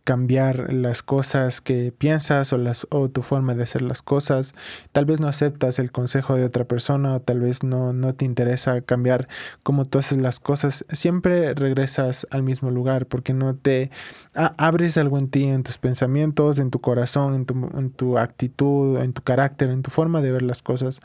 cambiar 0.06 0.72
las 0.72 1.04
cosas 1.04 1.60
que 1.60 1.92
piensas 1.92 2.54
o, 2.54 3.10
tu 3.10 3.22
forma 3.22 3.54
de 3.54 3.64
hacer 3.64 3.82
las 3.82 4.02
cosas, 4.02 4.56
tal 4.94 5.04
vez 5.04 5.20
no 5.20 5.28
aceptas 5.28 5.80
el 5.80 5.92
consejo 5.92 6.38
de 6.38 6.46
otra 6.46 6.64
persona 6.64 7.16
o 7.16 7.20
tal 7.20 7.42
vez 7.42 7.64
no, 7.64 7.94
te 8.14 8.24
interesa 8.24 8.80
cambiar 8.80 9.28
cómo 9.62 9.84
tú 9.84 10.00
haces 10.00 10.20
las 10.20 10.40
cosas, 10.40 10.86
siempre 10.94 11.54
regresas 11.54 12.28
al 12.32 12.44
mismo 12.44 12.72
lugar 12.72 13.06
porque 13.06 13.34
no 13.34 13.54
te 13.54 13.92
abres 14.34 14.96
algo 14.96 15.18
en 15.18 15.28
ti, 15.28 15.44
en 15.44 15.64
tus 15.64 15.80
pensamientos, 15.80 16.60
en 16.60 16.72
tu 16.72 16.80
corazón, 16.80 17.34
en 17.34 17.46
tu, 17.46 17.56
en 17.78 17.90
tu 17.90 18.18
actitud, 18.18 19.02
en 19.02 19.12
tu 19.12 19.22
carácter, 19.22 19.70
en 19.70 19.82
tu 19.82 19.92
forma 19.92 20.22
de 20.22 20.32
ver 20.32 20.44
las 20.44 20.62
cosas. 20.62 21.02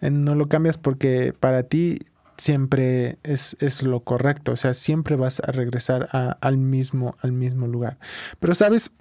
No 0.00 0.34
lo 0.34 0.48
cambias 0.48 0.78
porque 0.78 1.32
para 1.38 1.62
ti 1.62 1.98
siempre 2.40 3.18
es, 3.22 3.56
es, 3.60 3.82
lo 3.82 4.00
correcto, 4.00 4.52
o 4.52 4.56
sea, 4.56 4.74
siempre 4.74 5.16
vas 5.16 5.40
a 5.40 5.52
regresar 5.52 6.08
al, 6.40 6.56
mismo, 6.56 7.16
al 7.20 7.32
mismo 7.32 7.66
lugar. 7.66 7.98
Pero, 8.38 8.54
¿sabes? 8.54 8.92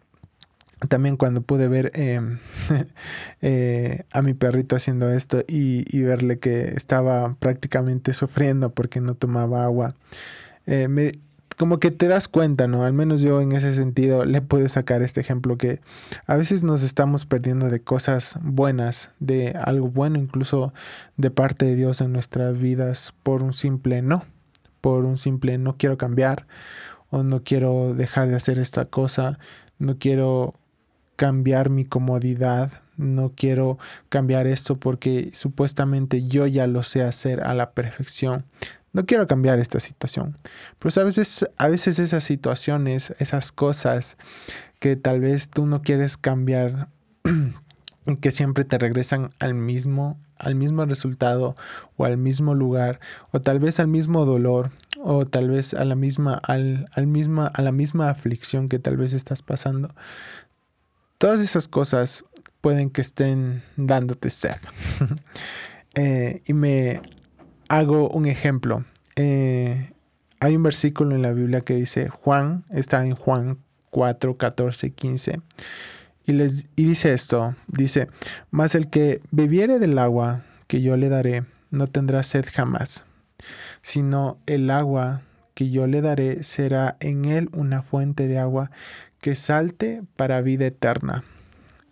También 0.88 1.18
cuando 1.18 1.42
pude 1.42 1.68
ver 1.68 1.92
em, 1.96 2.40
eh, 3.42 4.04
a 4.12 4.22
mi 4.22 4.34
perrito 4.34 4.76
haciendo 4.76 5.12
esto 5.12 5.44
y, 5.48 5.86
y, 5.96 6.04
verle 6.04 6.40
que 6.40 6.74
estaba 6.76 7.36
prácticamente 7.40 8.14
sufriendo 8.14 8.70
porque 8.74 9.02
no 9.02 9.16
tomaba 9.16 9.64
agua, 9.64 9.96
eh, 10.66 10.88
me, 10.88 11.14
como 11.60 11.78
que 11.82 11.92
te 11.92 12.08
das 12.08 12.30
cuenta, 12.30 12.70
¿no? 12.70 12.86
Al 12.86 12.94
menos 12.94 13.20
yo 13.20 13.42
en 13.42 13.52
ese 13.52 13.74
sentido 13.74 14.24
le 14.24 14.42
puedo 14.42 14.70
sacar 14.70 15.02
este 15.02 15.20
ejemplo 15.20 15.58
que 15.58 15.82
a 16.26 16.38
veces 16.38 16.64
nos 16.64 16.84
estamos 16.84 17.26
perdiendo 17.26 17.70
de 17.70 17.82
cosas 17.82 18.40
buenas, 18.42 19.12
de 19.20 19.50
algo 19.62 19.90
bueno 19.90 20.18
incluso 20.18 20.74
de 21.18 21.32
parte 21.32 21.66
de 21.66 21.76
Dios 21.76 22.00
en 22.00 22.14
nuestras 22.14 22.58
vidas 22.58 23.14
por 23.24 23.44
un 23.44 23.52
simple 23.52 24.02
no, 24.02 24.24
por 24.80 25.04
un 25.04 25.18
simple 25.18 25.58
no 25.58 25.76
quiero 25.76 25.98
cambiar 25.98 26.48
o 27.10 27.24
no 27.24 27.44
quiero 27.44 27.94
dejar 27.94 28.30
de 28.30 28.38
hacer 28.38 28.58
esta 28.58 28.86
cosa, 28.86 29.38
no 29.80 29.98
quiero 29.98 30.54
cambiar 31.18 31.70
mi 31.70 31.84
comodidad, 31.84 32.72
no 32.96 33.34
quiero 33.36 33.78
cambiar 34.08 34.48
esto 34.48 34.78
porque 34.78 35.32
supuestamente 35.34 36.24
yo 36.24 36.48
ya 36.48 36.68
lo 36.68 36.84
sé 36.84 37.04
hacer 37.04 37.44
a 37.44 37.54
la 37.54 37.72
perfección 37.72 38.46
no 38.94 39.06
quiero 39.06 39.28
cambiar 39.28 39.60
esta 39.60 39.80
situación. 39.80 40.38
Pero 40.80 41.02
a 41.02 41.06
veces, 41.06 41.50
a 41.58 41.68
veces 41.68 42.00
esas 42.00 42.24
situaciones, 42.24 43.14
esas 43.20 43.52
cosas 43.52 44.18
que 44.80 44.96
tal 44.96 45.20
vez 45.20 45.50
tú 45.50 45.66
no 45.66 45.82
quieres 45.82 46.18
cambiar, 46.18 46.90
que 48.22 48.32
siempre 48.32 48.66
te 48.66 48.78
regresan 48.78 49.32
al 49.40 49.54
mismo, 49.54 50.20
al 50.38 50.56
mismo 50.56 50.86
resultado 50.86 51.56
o 51.98 52.06
al 52.06 52.18
mismo 52.18 52.56
lugar, 52.56 53.00
o 53.32 53.42
tal 53.42 53.60
vez 53.60 53.80
al 53.80 53.88
mismo 53.88 54.26
dolor, 54.26 54.72
o 55.02 55.26
tal 55.26 55.50
vez 55.50 55.74
a 55.74 55.86
la 55.86 55.96
misma, 55.96 56.40
al, 56.44 56.90
al 56.94 57.08
misma, 57.08 57.48
a 57.48 57.62
la 57.62 57.72
misma 57.72 58.10
aflicción 58.10 58.70
que 58.70 58.80
tal 58.80 58.98
vez 58.98 59.14
estás 59.14 59.42
pasando. 59.42 59.94
Todas 61.18 61.42
esas 61.42 61.68
cosas 61.68 62.24
pueden 62.62 62.90
que 62.90 63.02
estén 63.02 63.64
dándote 63.78 64.30
sed. 64.30 64.58
Eh, 65.96 66.44
y 66.46 66.54
me 66.54 67.02
hago 67.70 68.10
un 68.10 68.26
ejemplo. 68.26 68.84
Eh, 69.16 69.92
hay 70.40 70.56
un 70.56 70.64
versículo 70.64 71.16
en 71.16 71.22
la 71.22 71.32
Biblia 71.32 71.62
que 71.62 71.76
dice, 71.76 72.10
Juan, 72.10 72.66
está 72.70 73.06
en 73.06 73.16
Juan 73.16 73.60
4, 73.92 74.38
14, 74.38 74.92
15. 74.92 75.42
Y, 76.26 76.34
les, 76.34 76.66
y 76.76 76.86
dice 76.86 77.14
esto, 77.14 77.56
dice, 77.68 78.08
mas 78.52 78.76
el 78.76 78.90
que 78.90 79.22
bebiere 79.32 79.80
del 79.80 79.98
agua 79.98 80.44
que 80.68 80.82
yo 80.82 80.98
le 80.98 81.10
daré, 81.10 81.46
no 81.72 81.88
tendrá 81.88 82.24
sed 82.24 82.46
jamás, 82.52 83.04
sino 83.82 84.38
el 84.46 84.70
agua 84.70 85.22
que 85.54 85.70
yo 85.70 85.88
le 85.88 86.02
daré 86.02 86.44
será 86.44 86.98
en 87.00 87.26
él 87.26 87.50
una 87.54 87.82
fuente 87.82 88.28
de 88.28 88.38
agua 88.40 88.72
que 89.20 89.36
salte 89.36 90.04
para 90.16 90.42
vida 90.42 90.68
eterna. 90.68 91.24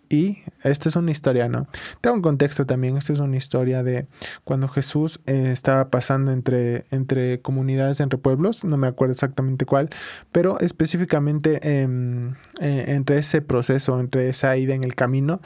Y 0.08 0.38
esto 0.62 0.88
es 0.88 0.96
una 0.96 1.10
historia, 1.10 1.48
¿no? 1.48 1.66
Tengo 2.00 2.16
un 2.16 2.22
contexto 2.22 2.64
también. 2.64 2.96
Esto 2.96 3.12
es 3.12 3.20
una 3.20 3.36
historia 3.36 3.82
de 3.82 4.06
cuando 4.44 4.68
Jesús 4.68 5.20
eh, 5.26 5.50
estaba 5.52 5.90
pasando 5.90 6.32
entre, 6.32 6.86
entre 6.90 7.40
comunidades, 7.40 8.00
entre 8.00 8.18
pueblos. 8.18 8.64
No 8.64 8.76
me 8.78 8.86
acuerdo 8.86 9.12
exactamente 9.12 9.66
cuál, 9.66 9.90
pero 10.32 10.58
específicamente 10.60 11.82
em, 11.82 12.34
eh, 12.60 12.84
entre 12.88 13.18
ese 13.18 13.42
proceso, 13.42 14.00
entre 14.00 14.28
esa 14.28 14.56
ida 14.56 14.74
en 14.74 14.84
el 14.84 14.94
camino, 14.94 15.40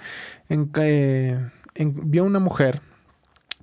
en, 0.48 0.70
eh, 0.76 1.50
vio 1.74 2.24
una 2.24 2.38
mujer 2.38 2.82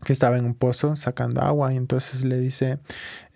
que 0.03 0.13
estaba 0.13 0.37
en 0.37 0.45
un 0.45 0.55
pozo 0.55 0.95
sacando 0.95 1.41
agua 1.41 1.73
y 1.73 1.77
entonces 1.77 2.23
le 2.23 2.39
dice 2.39 2.79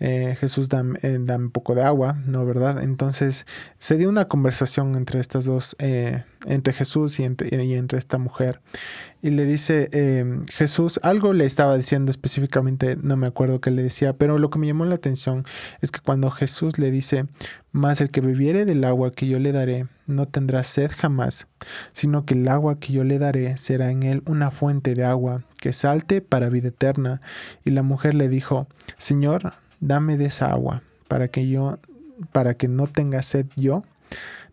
eh, 0.00 0.36
Jesús 0.38 0.68
dame, 0.68 0.98
eh, 1.02 1.18
un 1.18 1.50
poco 1.50 1.74
de 1.74 1.82
agua, 1.82 2.16
¿no? 2.26 2.44
¿Verdad? 2.44 2.82
Entonces 2.82 3.46
se 3.78 3.96
dio 3.96 4.08
una 4.08 4.26
conversación 4.26 4.94
entre 4.94 5.20
estas 5.20 5.44
dos, 5.44 5.76
eh, 5.78 6.24
entre 6.46 6.72
Jesús 6.72 7.18
y 7.20 7.24
entre, 7.24 7.64
y 7.64 7.74
entre, 7.74 7.98
esta 7.98 8.18
mujer 8.18 8.60
y 9.22 9.30
le 9.30 9.46
dice 9.46 9.88
Jesús, 10.52 11.00
algo 11.02 11.32
le 11.32 11.46
estaba 11.46 11.76
diciendo 11.78 12.10
específicamente, 12.10 12.98
no 13.00 13.16
me 13.16 13.26
acuerdo 13.26 13.60
qué 13.60 13.70
le 13.70 13.82
decía, 13.82 14.12
pero 14.12 14.38
lo 14.38 14.50
que 14.50 14.58
me 14.58 14.66
llamó 14.66 14.84
la 14.84 14.96
atención 14.96 15.44
es 15.80 15.90
que 15.90 16.00
cuando 16.00 16.30
Jesús 16.30 16.78
le 16.78 16.90
dice, 16.90 17.24
Mas 17.74 18.00
el 18.00 18.10
que 18.10 18.20
bebiere 18.20 18.64
del 18.66 18.84
agua 18.84 19.10
que 19.10 19.26
yo 19.26 19.40
le 19.40 19.50
daré 19.50 19.88
no 20.06 20.28
tendrá 20.28 20.62
sed 20.62 20.92
jamás, 20.96 21.48
sino 21.92 22.24
que 22.24 22.34
el 22.34 22.46
agua 22.46 22.78
que 22.78 22.92
yo 22.92 23.02
le 23.02 23.18
daré 23.18 23.58
será 23.58 23.90
en 23.90 24.04
él 24.04 24.22
una 24.26 24.52
fuente 24.52 24.94
de 24.94 25.04
agua 25.04 25.42
que 25.58 25.72
salte 25.72 26.20
para 26.20 26.50
vida 26.50 26.68
eterna. 26.68 27.20
Y 27.64 27.70
la 27.70 27.82
mujer 27.82 28.14
le 28.14 28.28
dijo, 28.28 28.68
Señor, 28.96 29.54
dame 29.80 30.16
de 30.16 30.26
esa 30.26 30.52
agua, 30.52 30.84
para 31.08 31.26
que 31.26 31.48
yo, 31.48 31.80
para 32.30 32.54
que 32.54 32.68
no 32.68 32.86
tenga 32.86 33.24
sed 33.24 33.46
yo, 33.56 33.82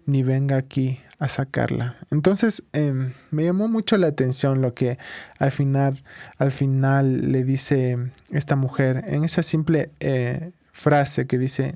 ni 0.08 0.24
venga 0.24 0.58
aquí 0.58 1.00
a 1.20 1.28
sacarla. 1.28 1.98
Entonces 2.10 2.64
em, 2.74 3.14
me 3.30 3.44
llamó 3.44 3.68
mucho 3.68 3.98
la 3.98 4.08
atención 4.08 4.62
lo 4.64 4.74
que 4.74 4.98
al 5.38 5.52
final, 5.52 6.04
al 6.40 6.52
final 6.52 7.32
le 7.32 7.44
dice 7.44 8.00
esta 8.32 8.56
mujer 8.56 9.04
en 9.06 9.26
esa 9.26 9.44
simple 9.44 9.92
eh, 10.00 10.54
frase 10.72 11.28
que 11.28 11.38
dice 11.38 11.76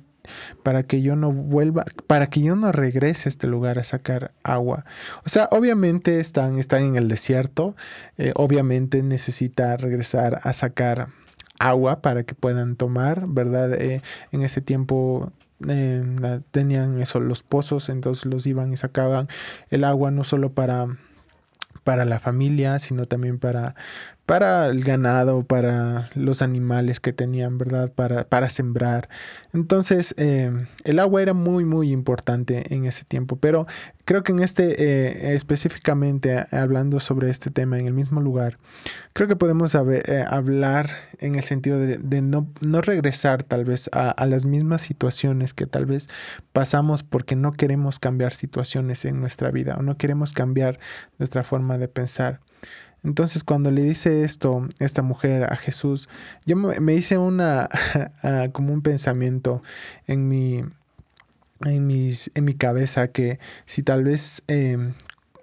para 0.63 0.83
que 0.83 1.01
yo 1.01 1.15
no 1.15 1.31
vuelva, 1.31 1.85
para 2.07 2.27
que 2.27 2.41
yo 2.41 2.55
no 2.55 2.71
regrese 2.71 3.27
a 3.27 3.31
este 3.31 3.47
lugar 3.47 3.79
a 3.79 3.83
sacar 3.83 4.31
agua. 4.43 4.85
O 5.25 5.29
sea, 5.29 5.47
obviamente 5.51 6.19
están, 6.19 6.59
están 6.59 6.83
en 6.83 6.95
el 6.95 7.07
desierto, 7.07 7.75
eh, 8.17 8.31
obviamente 8.35 9.03
necesita 9.03 9.77
regresar 9.77 10.39
a 10.43 10.53
sacar 10.53 11.09
agua 11.59 12.01
para 12.01 12.23
que 12.23 12.35
puedan 12.35 12.75
tomar, 12.75 13.27
¿verdad? 13.27 13.73
Eh, 13.73 14.01
en 14.31 14.41
ese 14.41 14.61
tiempo 14.61 15.31
eh, 15.67 16.41
tenían 16.51 17.01
eso, 17.01 17.19
los 17.19 17.43
pozos, 17.43 17.89
entonces 17.89 18.25
los 18.25 18.45
iban 18.45 18.73
y 18.73 18.77
sacaban 18.77 19.29
el 19.69 19.83
agua 19.83 20.11
no 20.11 20.23
solo 20.23 20.51
para, 20.51 20.97
para 21.83 22.03
la 22.05 22.19
familia, 22.19 22.79
sino 22.79 23.05
también 23.05 23.39
para, 23.39 23.75
para 24.25 24.67
el 24.67 24.83
ganado, 24.83 25.43
para 25.43 26.09
los 26.15 26.41
animales 26.41 26.99
que 26.99 27.13
tenían, 27.13 27.59
¿verdad? 27.59 27.91
Para, 27.91 28.27
para 28.27 28.49
sembrar. 28.49 29.07
Entonces, 29.53 30.15
eh, 30.17 30.51
el 30.83 30.99
agua 30.99 31.21
era 31.21 31.33
muy, 31.33 31.63
muy 31.63 31.91
importante 31.91 32.73
en 32.73 32.85
ese 32.85 33.05
tiempo, 33.05 33.35
pero 33.35 33.67
creo 34.03 34.23
que 34.23 34.31
en 34.31 34.39
este, 34.39 34.83
eh, 34.83 35.35
específicamente 35.35 36.47
hablando 36.51 36.99
sobre 36.99 37.29
este 37.29 37.51
tema 37.51 37.77
en 37.77 37.85
el 37.85 37.93
mismo 37.93 38.19
lugar, 38.19 38.57
creo 39.13 39.27
que 39.27 39.35
podemos 39.35 39.75
eh, 39.75 40.25
hablar 40.27 40.89
en 41.19 41.35
el 41.35 41.43
sentido 41.43 41.77
de, 41.77 42.21
no, 42.21 42.47
no, 42.61 42.81
regresar 42.81 43.43
tal 43.43 43.63
vez 43.63 43.91
a, 43.93 44.09
a 44.09 44.25
las 44.25 44.45
mismas 44.45 44.81
situaciones 44.81 45.53
que 45.53 45.67
tal 45.67 45.85
vez 45.85 46.09
pasamos 46.51 47.03
porque 47.03 47.35
no 47.35 47.53
queremos 47.53 47.99
cambiar 47.99 48.33
situaciones 48.33 49.05
en 49.05 49.19
nuestra 49.19 49.51
vida 49.51 49.75
o 49.77 49.83
no 49.83 49.97
queremos 49.97 50.33
cambiar 50.33 50.79
nuestra 51.19 51.43
forma 51.43 51.77
de 51.77 51.87
pensar. 51.87 52.39
Entonces 53.05 53.43
cuando 53.43 53.71
le 53.71 53.83
dice 53.83 54.23
esto 54.23 54.67
esta 54.79 55.03
mujer 55.03 55.43
a 55.51 55.55
Jesús, 55.55 56.09
yo 56.45 56.55
me, 56.55 56.93
hice 56.93 57.17
una 57.17 57.69
ah, 58.23 58.47
como 58.51 58.73
un 58.73 58.81
pensamiento 58.81 59.61
en 60.07 60.27
mi 60.27 60.63
en, 61.63 61.87
mis, 61.87 62.31
en 62.33 62.43
mi 62.43 62.53
cabeza 62.53 63.07
que 63.07 63.39
si 63.65 63.81
tal 63.83 64.03
vez 64.03 64.43
em, 64.47 64.93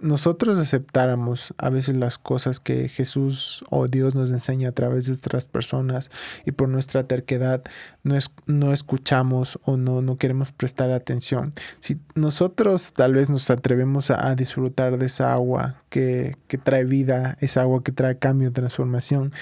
nosotros 0.02 0.58
aceptáramos 0.58 1.54
a 1.58 1.70
veces 1.70 1.96
las 1.96 2.18
cosas 2.18 2.60
que 2.60 2.88
Jesús 2.88 3.64
o 3.70 3.86
Dios 3.86 4.14
nos 4.14 4.30
enseña 4.30 4.70
a 4.70 4.72
través 4.72 5.06
de 5.06 5.14
otras 5.14 5.46
personas 5.46 6.10
y 6.44 6.52
por 6.52 6.68
nuestra 6.68 7.04
terquedad 7.04 7.62
no, 8.02 8.16
es, 8.16 8.30
no 8.46 8.72
escuchamos 8.72 9.58
o 9.64 9.76
no, 9.76 10.02
no 10.02 10.18
queremos 10.18 10.52
prestar 10.52 10.90
atención, 10.90 11.52
si 11.80 11.98
nosotros 12.14 12.92
tal 12.92 13.14
vez 13.14 13.30
nos 13.30 13.48
atrevemos 13.50 14.10
a, 14.10 14.34
disfrutar 14.34 14.98
de 14.98 15.06
esa 15.06 15.32
agua 15.32 15.76
que, 15.88 16.36
que 16.48 16.58
trae 16.58 16.84
vida, 16.84 17.36
esa 17.40 17.62
agua 17.62 17.82
que 17.82 17.92
trae 17.92 18.18
cambio, 18.18 18.52
transformación, 18.52 19.32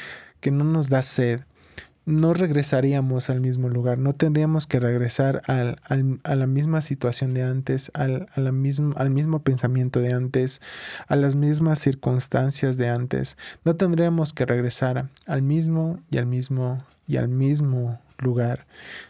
que 0.41 0.51
no 0.51 0.65
nos 0.65 0.89
da 0.89 1.03
sed, 1.03 1.43
no 2.07 2.35
regresaríamos 2.35 3.31
al 3.31 3.41
mismo 3.41 3.69
lugar, 3.69 3.99
no 3.99 4.15
tendríamos 4.15 4.67
que 4.67 4.81
regresar 4.81 5.43
al, 5.47 5.79
a 6.23 6.35
la 6.35 6.47
misma 6.47 6.83
situación 6.83 7.35
de 7.35 7.43
antes, 7.43 7.91
al, 7.95 8.27
al 8.35 8.53
mismo 9.11 9.43
pensamiento 9.43 10.01
de 10.01 10.13
antes, 10.13 10.61
a 11.07 11.17
las 11.17 11.37
mismas 11.37 11.79
circunstancias 11.79 12.77
de 12.77 12.89
antes. 12.89 13.37
No 13.65 13.77
tendríamos 13.77 14.33
que 14.33 14.47
regresar 14.47 15.09
al 15.27 15.43
mismo 15.43 16.01
y 16.11 16.19
al 16.19 16.27
mismo 16.27 16.85
y 17.07 17.17
al 17.17 17.29
mismo 17.29 18.01
lugar. 18.19 18.67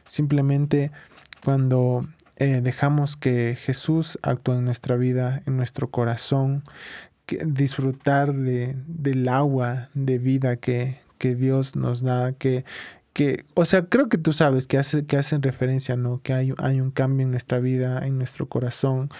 Simplemente 0.06 0.90
cuando 1.44 2.06
eh, 2.36 2.60
dejamos 2.62 3.16
que 3.16 3.56
Jesús 3.56 4.18
actúe 4.22 4.54
en 4.54 4.64
nuestra 4.64 4.96
vida, 4.96 5.42
en 5.46 5.56
nuestro 5.56 5.90
corazón, 5.90 6.64
que 7.26 7.44
disfrutar 7.44 8.32
de, 8.32 8.74
del 8.86 9.28
agua 9.28 9.90
de 9.94 10.18
vida 10.18 10.56
que, 10.56 11.00
que 11.20 11.34
Dios 11.34 11.76
nos 11.76 12.02
da, 12.02 12.32
que, 12.32 12.64
que, 13.12 13.44
o 13.54 13.66
sea, 13.66 13.84
creo 13.84 14.08
que 14.08 14.16
tú 14.16 14.32
sabes 14.32 14.66
que, 14.66 14.78
hace, 14.78 15.04
que 15.04 15.18
hacen 15.18 15.42
referencia, 15.42 15.94
¿no? 15.94 16.22
Que 16.22 16.32
hay, 16.32 16.54
hay 16.56 16.80
un 16.80 16.90
cambio 16.90 17.24
en 17.24 17.30
nuestra 17.30 17.60
vida, 17.60 18.06
en 18.06 18.16
nuestro 18.16 18.48
corazón, 18.48 19.10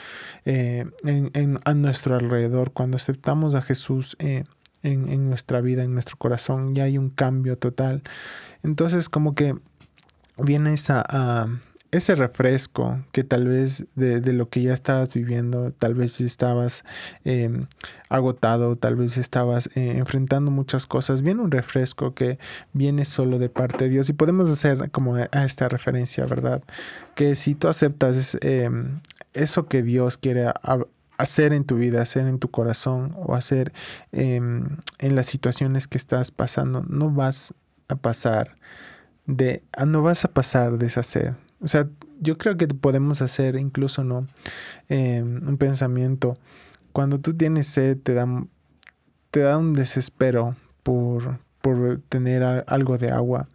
eh, 0.46 0.86
en, 1.04 1.60
a 1.62 1.74
nuestro 1.74 2.16
alrededor. 2.16 2.72
Cuando 2.72 2.96
aceptamos 2.96 3.54
a 3.54 3.60
Jesús 3.60 4.16
eh, 4.18 4.44
en, 4.82 5.28
nuestra 5.28 5.60
vida, 5.60 5.84
en 5.84 5.92
nuestro 5.92 6.16
corazón, 6.16 6.74
ya 6.74 6.84
hay 6.84 6.96
un 6.96 7.10
cambio 7.10 7.58
total. 7.58 8.02
Entonces, 8.62 9.10
como 9.10 9.34
que 9.34 9.54
viene 10.38 10.72
esa, 10.72 11.04
a 11.06 11.48
ese 11.92 12.14
refresco 12.14 13.04
que 13.12 13.24
tal 13.24 13.48
vez 13.48 13.86
de, 13.96 14.20
lo 14.32 14.48
que 14.48 14.62
ya 14.62 14.74
estabas 14.74 15.12
viviendo, 15.12 15.72
tal 15.72 15.94
vez 15.94 16.20
estabas 16.20 16.84
em, 17.24 17.66
agotado, 18.08 18.76
tal 18.76 18.96
vez 18.96 19.16
estabas 19.16 19.68
eh, 19.74 19.96
enfrentando 19.96 20.50
muchas 20.50 20.86
cosas, 20.86 21.22
viene 21.22 21.42
un 21.42 21.50
refresco 21.50 22.14
que 22.14 22.38
viene 22.72 23.04
solo 23.04 23.38
de 23.38 23.48
parte 23.48 23.84
de 23.84 23.90
Dios 23.90 24.08
y 24.08 24.12
podemos 24.12 24.48
hacer 24.50 24.90
como 24.90 25.16
a 25.16 25.44
esta 25.44 25.68
referencia, 25.68 26.24
¿verdad? 26.26 26.62
Que 27.14 27.34
si 27.34 27.54
tú 27.54 27.68
aceptas 27.68 28.38
em, 28.40 29.00
eso 29.32 29.66
que 29.66 29.82
Dios 29.82 30.16
quiere 30.16 30.52
hacer 31.18 31.52
en 31.52 31.64
tu 31.64 31.76
vida, 31.76 32.02
hacer 32.02 32.26
en 32.26 32.38
tu 32.38 32.50
corazón 32.50 33.14
o 33.16 33.34
hacer 33.34 33.72
em, 34.12 34.76
en 34.98 35.16
las 35.16 35.26
situaciones 35.26 35.88
que 35.88 35.98
estás 35.98 36.30
pasando, 36.30 36.84
no 36.88 37.10
vas 37.10 37.52
a 37.88 37.96
pasar 37.96 38.56
de, 39.26 39.62
no 39.86 40.02
vas 40.02 40.24
a 40.24 40.28
pasar 40.28 40.78
de 40.78 40.86
esa 40.86 41.02
sed, 41.02 41.34
o 41.60 41.68
sea, 41.68 41.88
yo 42.20 42.38
creo 42.38 42.56
que 42.56 42.66
podemos 42.68 43.22
hacer 43.22 43.56
incluso, 43.56 44.04
¿no? 44.04 44.26
Em, 44.88 45.46
un 45.46 45.56
pensamiento. 45.56 46.38
Cuando 46.92 47.20
tú 47.20 47.34
tienes 47.34 47.66
sed, 47.66 47.98
te 47.98 48.14
da, 48.14 48.26
te 49.30 49.40
da 49.40 49.58
un 49.58 49.74
desespero 49.74 50.56
por, 50.82 51.38
por 51.60 52.00
tener 52.08 52.42
algo 52.66 52.98
de 52.98 53.10
agua, 53.10 53.48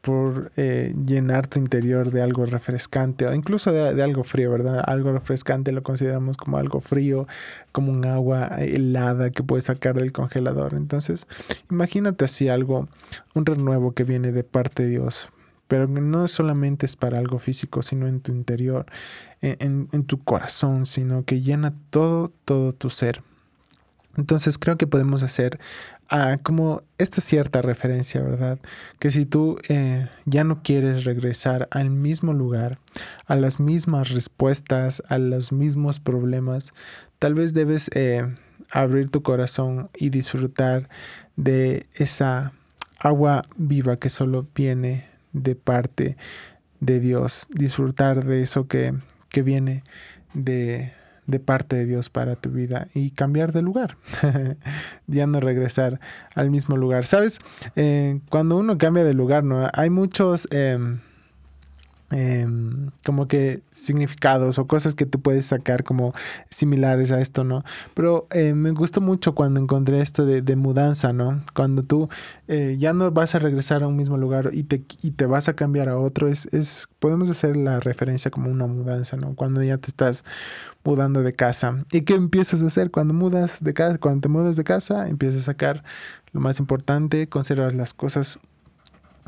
por 0.00 0.50
eh, 0.56 0.94
llenar 1.06 1.46
tu 1.46 1.58
interior 1.58 2.10
de 2.10 2.22
algo 2.22 2.46
refrescante 2.46 3.26
o 3.26 3.34
incluso 3.34 3.72
de, 3.72 4.02
algo 4.02 4.24
frío, 4.24 4.50
¿verdad? 4.50 4.82
Algo 4.86 5.12
refrescante 5.12 5.72
lo 5.72 5.82
consideramos 5.82 6.38
como 6.38 6.56
algo 6.56 6.80
frío, 6.80 7.28
como 7.72 7.92
un 7.92 8.06
agua 8.06 8.48
helada 8.58 9.30
que 9.30 9.42
puedes 9.42 9.66
sacar 9.66 9.94
del 9.96 10.12
congelador. 10.12 10.74
Entonces, 10.74 11.26
imagínate 11.70 12.24
así 12.24 12.48
algo, 12.48 12.88
un 13.34 13.44
renuevo 13.44 13.92
que 13.92 14.04
viene 14.04 14.32
de 14.32 14.44
parte 14.44 14.84
de 14.84 14.88
Dios 14.90 15.28
pero 15.70 15.86
no 15.86 16.26
solamente 16.26 16.84
es 16.84 16.96
para 16.96 17.18
algo 17.18 17.38
físico, 17.38 17.82
sino 17.82 18.08
en 18.08 18.18
tu 18.18 18.32
interior, 18.32 18.86
en, 19.40 19.86
tu 20.02 20.20
corazón, 20.24 20.84
sino 20.84 21.24
que 21.24 21.42
llena 21.42 21.72
todo, 21.90 22.32
todo 22.44 22.72
tu 22.72 22.90
ser. 22.90 23.22
Entonces 24.16 24.58
creo 24.58 24.76
que 24.76 24.88
podemos 24.88 25.22
hacer 25.22 25.60
ah, 26.08 26.38
como 26.42 26.82
esta 26.98 27.20
cierta 27.20 27.62
referencia, 27.62 28.20
¿verdad? 28.20 28.58
Que 28.98 29.12
si 29.12 29.26
tú 29.26 29.58
eh, 29.68 30.08
ya 30.24 30.42
no 30.42 30.60
quieres 30.64 31.04
regresar 31.04 31.68
al 31.70 31.88
mismo 31.88 32.32
lugar, 32.32 32.80
a 33.26 33.36
las 33.36 33.60
mismas 33.60 34.08
respuestas, 34.08 35.04
a 35.08 35.18
los 35.18 35.52
mismos 35.52 36.00
problemas, 36.00 36.74
tal 37.20 37.34
vez 37.34 37.54
debes 37.54 37.92
eh, 37.94 38.26
abrir 38.72 39.08
tu 39.08 39.22
corazón 39.22 39.88
y 39.96 40.10
disfrutar 40.10 40.88
de 41.36 41.86
esa 41.94 42.54
agua 42.98 43.44
viva 43.56 43.98
que 43.98 44.10
solo 44.10 44.48
viene 44.52 45.09
de 45.32 45.54
parte 45.54 46.16
de 46.80 47.00
Dios, 47.00 47.46
disfrutar 47.50 48.24
de 48.24 48.42
eso 48.42 48.66
que, 48.66 48.94
que 49.28 49.42
viene 49.42 49.84
de, 50.34 50.92
de, 51.26 51.40
parte 51.40 51.76
de 51.76 51.86
Dios 51.86 52.08
para 52.08 52.36
tu 52.36 52.50
vida 52.50 52.88
y 52.94 53.10
cambiar 53.10 53.52
de 53.52 53.62
lugar, 53.62 53.96
ya 55.06 55.26
no 55.26 55.40
regresar 55.40 56.00
al 56.34 56.50
mismo 56.50 56.76
lugar. 56.76 57.04
Sabes, 57.04 57.38
eh, 57.76 58.20
cuando 58.30 58.56
uno 58.56 58.78
cambia 58.78 59.04
de 59.04 59.14
lugar, 59.14 59.44
¿no? 59.44 59.68
hay 59.72 59.90
muchos... 59.90 60.48
Em, 60.50 61.00
Em, 62.12 62.90
como 63.04 63.28
que 63.28 63.62
significados 63.70 64.58
o 64.58 64.66
cosas 64.66 64.96
que 64.96 65.06
tú 65.06 65.20
puedes 65.20 65.46
sacar 65.46 65.84
como 65.84 66.12
similares 66.48 67.12
a 67.12 67.20
esto, 67.20 67.44
¿no? 67.44 67.62
Pero 67.94 68.26
eh, 68.32 68.52
me 68.52 68.72
gustó 68.72 69.00
mucho 69.00 69.36
cuando 69.36 69.60
encontré 69.60 70.00
esto 70.00 70.26
de, 70.26 70.56
mudanza, 70.56 71.12
¿no? 71.12 71.40
Cuando 71.54 71.84
tú 71.84 72.08
eh, 72.48 72.76
ya 72.80 72.92
no 72.94 73.12
vas 73.12 73.36
a 73.36 73.38
regresar 73.38 73.84
a 73.84 73.86
un 73.86 73.94
mismo 73.94 74.18
lugar 74.18 74.50
y 74.52 74.64
te, 74.64 74.82
y 75.02 75.12
te 75.12 75.26
vas 75.26 75.48
a 75.48 75.54
cambiar 75.54 75.88
a 75.88 75.98
otro, 75.98 76.26
es, 76.26 76.46
es, 76.46 76.88
podemos 76.98 77.30
hacer 77.30 77.56
la 77.56 77.78
referencia 77.78 78.32
como 78.32 78.50
una 78.50 78.66
mudanza, 78.66 79.16
¿no? 79.16 79.36
Cuando 79.36 79.62
ya 79.62 79.78
te 79.78 79.86
estás 79.86 80.24
mudando 80.82 81.22
de 81.22 81.32
casa. 81.32 81.84
¿Y 81.92 82.00
qué 82.00 82.14
empiezas 82.14 82.60
a 82.62 82.66
hacer 82.66 82.90
cuando 82.90 83.14
mudas 83.14 83.62
de 83.62 83.72
casa? 83.72 83.98
Cuando 83.98 84.22
te 84.22 84.28
mudas 84.28 84.56
de 84.56 84.64
casa, 84.64 85.08
empiezas 85.08 85.42
a 85.42 85.44
sacar 85.44 85.84
lo 86.32 86.40
más 86.40 86.58
importante, 86.58 87.28
conservas 87.28 87.74
las 87.74 87.94
cosas 87.94 88.40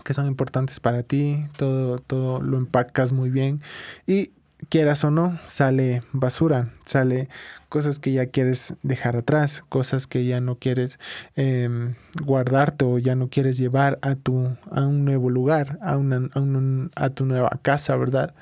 que 0.05 0.15
son 0.15 0.27
importantes 0.27 0.81
para 0.81 1.03
ti, 1.03 1.47
todo, 1.57 1.99
todo 1.99 2.41
lo 2.41 2.59
empacas 2.59 3.13
muy 3.13 3.31
bien 3.31 3.61
y 4.07 4.31
quieras 4.69 5.05
o 5.05 5.11
no, 5.11 5.39
sale 5.43 6.03
basura, 6.13 6.69
sale 6.85 7.29
cosas 7.69 7.99
que 7.99 8.13
ya 8.13 8.27
quieres 8.27 8.75
dejar 8.83 9.17
atrás, 9.17 9.65
cosas 9.69 10.07
que 10.07 10.25
ya 10.27 10.41
no 10.41 10.57
quieres 10.57 10.99
em, 11.37 11.95
guardarte 12.23 12.85
o 12.85 12.99
ya 12.99 13.15
no 13.15 13.29
quieres 13.29 13.57
llevar 13.57 13.99
a, 14.03 14.15
tu, 14.15 14.57
a 14.71 14.83
un 14.83 15.05
nuevo 15.05 15.31
lugar, 15.31 15.79
a, 15.83 15.97
una, 15.97 16.29
a, 16.35 17.05
a 17.05 17.11
tu 17.11 17.25
nueva 17.25 17.59
casa, 17.63 17.97
¿verdad? 17.97 18.35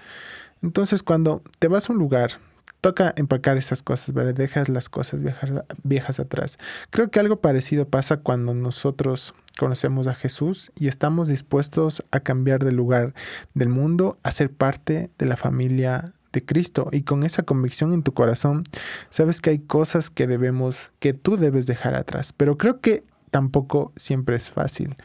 Entonces 0.62 1.03
cuando 1.03 1.42
te 1.59 1.68
vas 1.68 1.88
a 1.88 1.92
un 1.92 1.99
lugar, 1.99 2.33
toca 2.81 3.12
empacar 3.16 3.57
esas 3.57 3.83
cosas, 3.83 4.14
¿verdad? 4.14 4.35
Dejas 4.35 4.68
las 4.68 4.88
cosas 4.88 5.20
viejas, 5.20 5.51
viejas 5.83 6.20
atrás. 6.20 6.59
Creo 6.90 7.11
que 7.11 7.20
algo 7.20 7.40
parecido 7.40 7.87
pasa 7.88 8.18
cuando 8.18 8.55
nosotros 8.55 9.35
conocemos 9.61 10.07
a 10.07 10.14
Jesús 10.14 10.73
y 10.75 10.88
estamos 10.88 11.29
dispuestos 11.29 12.03
a 12.11 12.20
cambiar 12.20 12.64
de 12.64 12.73
lugar 12.73 13.12
del 13.53 13.68
mundo, 13.68 14.18
a 14.23 14.31
ser 14.31 14.51
parte 14.51 15.11
de 15.18 15.27
la 15.27 15.37
familia 15.37 16.14
de 16.33 16.42
Cristo 16.42 16.88
y 16.92 17.03
con 17.03 17.25
esa 17.25 17.42
convicción 17.42 17.92
en 17.92 18.03
tu 18.03 18.14
corazón, 18.14 18.64
sabes 19.11 19.42
que 19.42 19.51
hay 19.51 19.59
cosas 19.59 20.09
que 20.09 20.27
debemos, 20.27 20.92
que 20.99 21.12
tú 21.12 21.37
debes 21.37 21.66
dejar 21.66 21.94
atrás, 21.94 22.33
pero 22.33 22.57
creo 22.57 22.81
que 22.81 23.05
tampoco 23.31 23.92
siempre 23.96 24.35
es 24.35 24.49
fácil. 24.49 24.96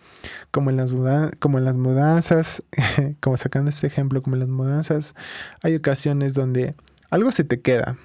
Como 0.52 0.70
en 0.70 0.78
las, 0.78 0.94
como 1.40 1.58
en 1.58 1.66
las 1.66 1.76
mudanzas, 1.76 2.64
como 3.20 3.36
sacando 3.36 3.72
este 3.72 3.88
ejemplo, 3.88 4.22
como 4.22 4.38
en 4.38 4.40
las 4.40 4.50
mudanzas, 4.50 5.16
hay 5.64 5.76
ocasiones 5.76 6.34
donde 6.34 6.76
algo 7.10 7.30
se 7.34 7.44
te 7.44 7.60
queda 7.60 7.98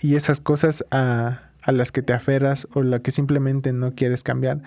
y 0.00 0.14
esas 0.14 0.40
cosas 0.40 0.82
a, 0.90 1.49
a 1.62 1.72
las 1.72 1.92
que 1.92 2.02
te 2.02 2.12
aferras 2.12 2.66
o 2.74 2.82
la 2.82 3.00
que 3.00 3.10
simplemente 3.10 3.72
no 3.72 3.94
quieres 3.94 4.22
cambiar, 4.22 4.62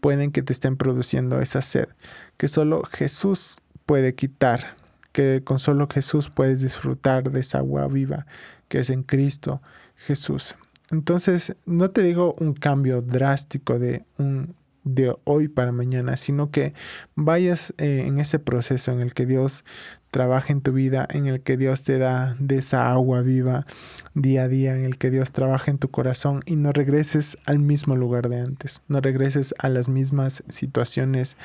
pueden 0.00 0.32
que 0.32 0.42
te 0.42 0.52
estén 0.52 0.76
produciendo 0.76 1.40
esa 1.40 1.62
sed 1.62 1.88
que 2.36 2.48
solo 2.48 2.82
Jesús 2.84 3.58
puede 3.86 4.14
quitar 4.14 4.76
que 5.12 5.42
con 5.44 5.58
solo 5.58 5.88
Jesús 5.90 6.28
puedes 6.28 6.60
disfrutar 6.60 7.30
de 7.30 7.40
esa 7.40 7.58
agua 7.58 7.86
viva 7.88 8.26
que 8.68 8.80
es 8.80 8.90
en 8.90 9.02
Cristo 9.02 9.62
Jesús. 9.96 10.56
Entonces, 10.90 11.56
no 11.64 11.90
te 11.90 12.02
digo 12.02 12.34
un 12.38 12.52
cambio 12.52 13.02
drástico 13.02 13.78
de 13.78 14.04
un 14.18 14.54
de 14.86 15.14
hoy 15.24 15.48
para 15.48 15.72
mañana, 15.72 16.16
sino 16.16 16.52
que 16.52 16.72
vayas 17.16 17.74
eh, 17.76 18.04
en 18.06 18.20
ese 18.20 18.38
proceso 18.38 18.92
en 18.92 19.00
el 19.00 19.14
que 19.14 19.26
Dios 19.26 19.64
trabaja 20.10 20.52
en 20.52 20.60
tu 20.60 20.72
vida, 20.72 21.06
en 21.10 21.26
el 21.26 21.40
que 21.40 21.56
Dios 21.56 21.82
te 21.82 21.98
da 21.98 22.36
de 22.38 22.58
esa 22.58 22.90
agua 22.90 23.20
viva 23.20 23.66
día 24.14 24.44
a 24.44 24.48
día, 24.48 24.74
en 24.74 24.84
el 24.84 24.98
que 24.98 25.10
Dios 25.10 25.32
trabaja 25.32 25.70
en 25.70 25.78
tu 25.78 25.90
corazón 25.90 26.42
y 26.46 26.56
no 26.56 26.72
regreses 26.72 27.36
al 27.46 27.58
mismo 27.58 27.96
lugar 27.96 28.28
de 28.28 28.40
antes, 28.40 28.82
no 28.88 29.00
regreses 29.00 29.54
a 29.58 29.68
las 29.68 29.88
mismas 29.88 30.42
situaciones, 30.48 31.36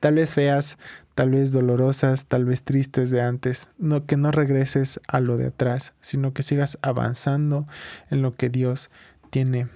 tal 0.00 0.16
vez 0.16 0.34
feas, 0.34 0.78
tal 1.14 1.30
vez 1.30 1.52
dolorosas, 1.52 2.26
tal 2.26 2.44
vez 2.44 2.62
tristes 2.62 3.10
de 3.10 3.22
antes, 3.22 3.68
no 3.78 4.06
que 4.06 4.16
no 4.16 4.30
regreses 4.30 5.00
a 5.08 5.20
lo 5.20 5.36
de 5.36 5.48
atrás, 5.48 5.94
sino 6.00 6.32
que 6.32 6.42
sigas 6.42 6.78
avanzando 6.82 7.66
en 8.10 8.22
lo 8.22 8.34
que 8.34 8.48
Dios 8.48 8.90
tiene 9.30 9.68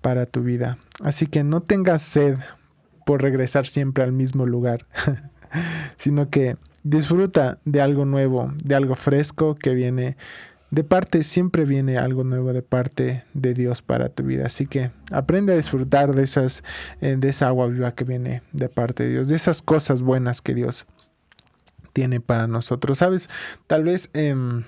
para 0.00 0.26
tu 0.26 0.42
vida. 0.42 0.78
Así 1.02 1.26
que 1.26 1.44
no 1.44 1.60
tengas 1.60 2.02
sed 2.02 2.38
por 3.04 3.22
regresar 3.22 3.66
siempre 3.66 4.04
al 4.04 4.12
mismo 4.12 4.46
lugar, 4.46 4.86
sino 5.96 6.30
que 6.30 6.56
disfruta 6.82 7.58
de 7.64 7.80
algo 7.80 8.04
nuevo, 8.04 8.52
de 8.64 8.74
algo 8.74 8.96
fresco 8.96 9.54
que 9.54 9.74
viene 9.74 10.16
de 10.72 10.84
parte, 10.84 11.22
siempre 11.22 11.66
viene 11.66 11.98
algo 11.98 12.24
nuevo 12.24 12.50
de 12.54 12.62
parte 12.62 13.24
de 13.34 13.52
Dios 13.52 13.82
para 13.82 14.08
tu 14.08 14.22
vida. 14.22 14.46
Así 14.46 14.66
que 14.66 14.90
aprende 15.10 15.52
a 15.52 15.56
disfrutar 15.56 16.14
de 16.14 16.22
esas, 16.22 16.64
eh, 17.02 17.16
de 17.18 17.28
esa 17.28 17.48
agua 17.48 17.66
viva 17.66 17.94
que 17.94 18.04
viene 18.04 18.42
de 18.52 18.70
parte 18.70 19.02
de 19.02 19.10
Dios, 19.10 19.28
de 19.28 19.36
esas 19.36 19.60
cosas 19.60 20.00
buenas 20.00 20.40
que 20.40 20.54
Dios 20.54 20.86
tiene 21.92 22.20
para 22.20 22.46
nosotros. 22.46 22.96
Sabes, 22.96 23.28
tal 23.66 23.84
vez 23.84 24.08
em, 24.14 24.64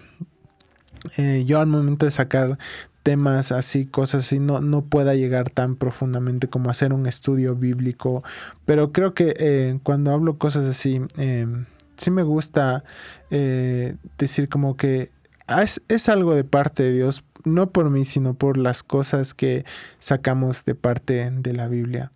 eh, 1.17 1.45
yo 1.47 1.59
al 1.59 1.69
momento 1.69 2.05
de 2.05 2.13
sacar 2.13 2.59
temas 3.03 3.51
así, 3.51 3.87
cosas 3.87 4.27
así, 4.27 4.41
no, 4.41 4.61
no 4.61 4.83
pueda 4.85 5.15
llegar 5.15 5.49
tan 5.49 5.75
profundamente 5.77 6.49
como 6.49 6.69
hacer 6.69 6.93
un 6.93 7.07
estudio 7.07 7.55
bíblico, 7.55 8.23
pero 8.67 8.93
creo 8.93 9.15
que 9.15 9.35
eh, 9.39 9.79
cuando 9.83 10.13
hablo 10.13 10.37
cosas 10.37 10.69
así, 10.69 11.01
em, 11.17 11.65
sí 11.97 12.11
me 12.11 12.23
gusta 12.23 12.85
eh, 13.31 13.97
decir 14.19 14.49
como 14.49 14.77
que 14.77 15.11
ah, 15.47 15.63
es, 15.63 15.83
es, 15.89 16.09
algo 16.09 16.35
de 16.35 16.45
parte 16.45 16.83
de 16.83 16.93
Dios, 16.93 17.25
no 17.45 17.71
por 17.71 17.91
mí, 17.91 18.05
sino 18.05 18.35
por 18.35 18.57
las 18.57 18.83
cosas 18.83 19.35
que 19.35 19.65
sacamos 19.99 20.65
de 20.65 20.75
parte 20.75 21.31
de 21.31 21.53
la 21.53 21.69
Biblia. 21.69 22.11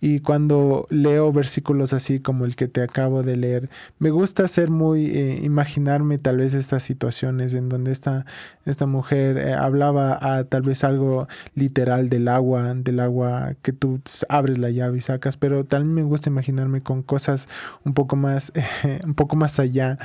Y 0.00 0.20
cuando 0.20 0.86
leo 0.90 1.32
versículos 1.32 1.92
así 1.92 2.20
como 2.20 2.44
el 2.44 2.54
que 2.54 2.68
te 2.68 2.82
acabo 2.82 3.24
de 3.24 3.36
leer, 3.36 3.68
me 3.98 4.10
gusta 4.10 4.46
ser 4.46 4.70
muy, 4.70 5.06
eh, 5.06 5.40
imaginarme 5.42 6.18
tal 6.18 6.36
vez 6.36 6.54
estas 6.54 6.84
situaciones 6.84 7.52
en 7.52 7.68
donde 7.68 7.90
esta, 7.90 8.24
esta 8.64 8.86
mujer 8.86 9.38
eh, 9.38 9.54
hablaba 9.54 10.16
a 10.20 10.44
tal 10.44 10.62
vez 10.62 10.84
algo 10.84 11.26
literal 11.56 12.08
del 12.10 12.28
agua, 12.28 12.74
del 12.74 13.00
agua 13.00 13.54
que 13.62 13.72
tú 13.72 14.00
abres 14.28 14.58
la 14.58 14.70
llave 14.70 14.98
y 14.98 15.00
sacas, 15.00 15.36
pero 15.36 15.64
también 15.64 15.94
me 15.94 16.02
gusta 16.04 16.30
imaginarme 16.30 16.80
con 16.80 17.02
cosas 17.02 17.48
un 17.84 17.92
poco 17.92 18.14
más, 18.14 18.52
un 19.04 19.14
poco 19.14 19.34
más 19.34 19.58
allá 19.58 19.98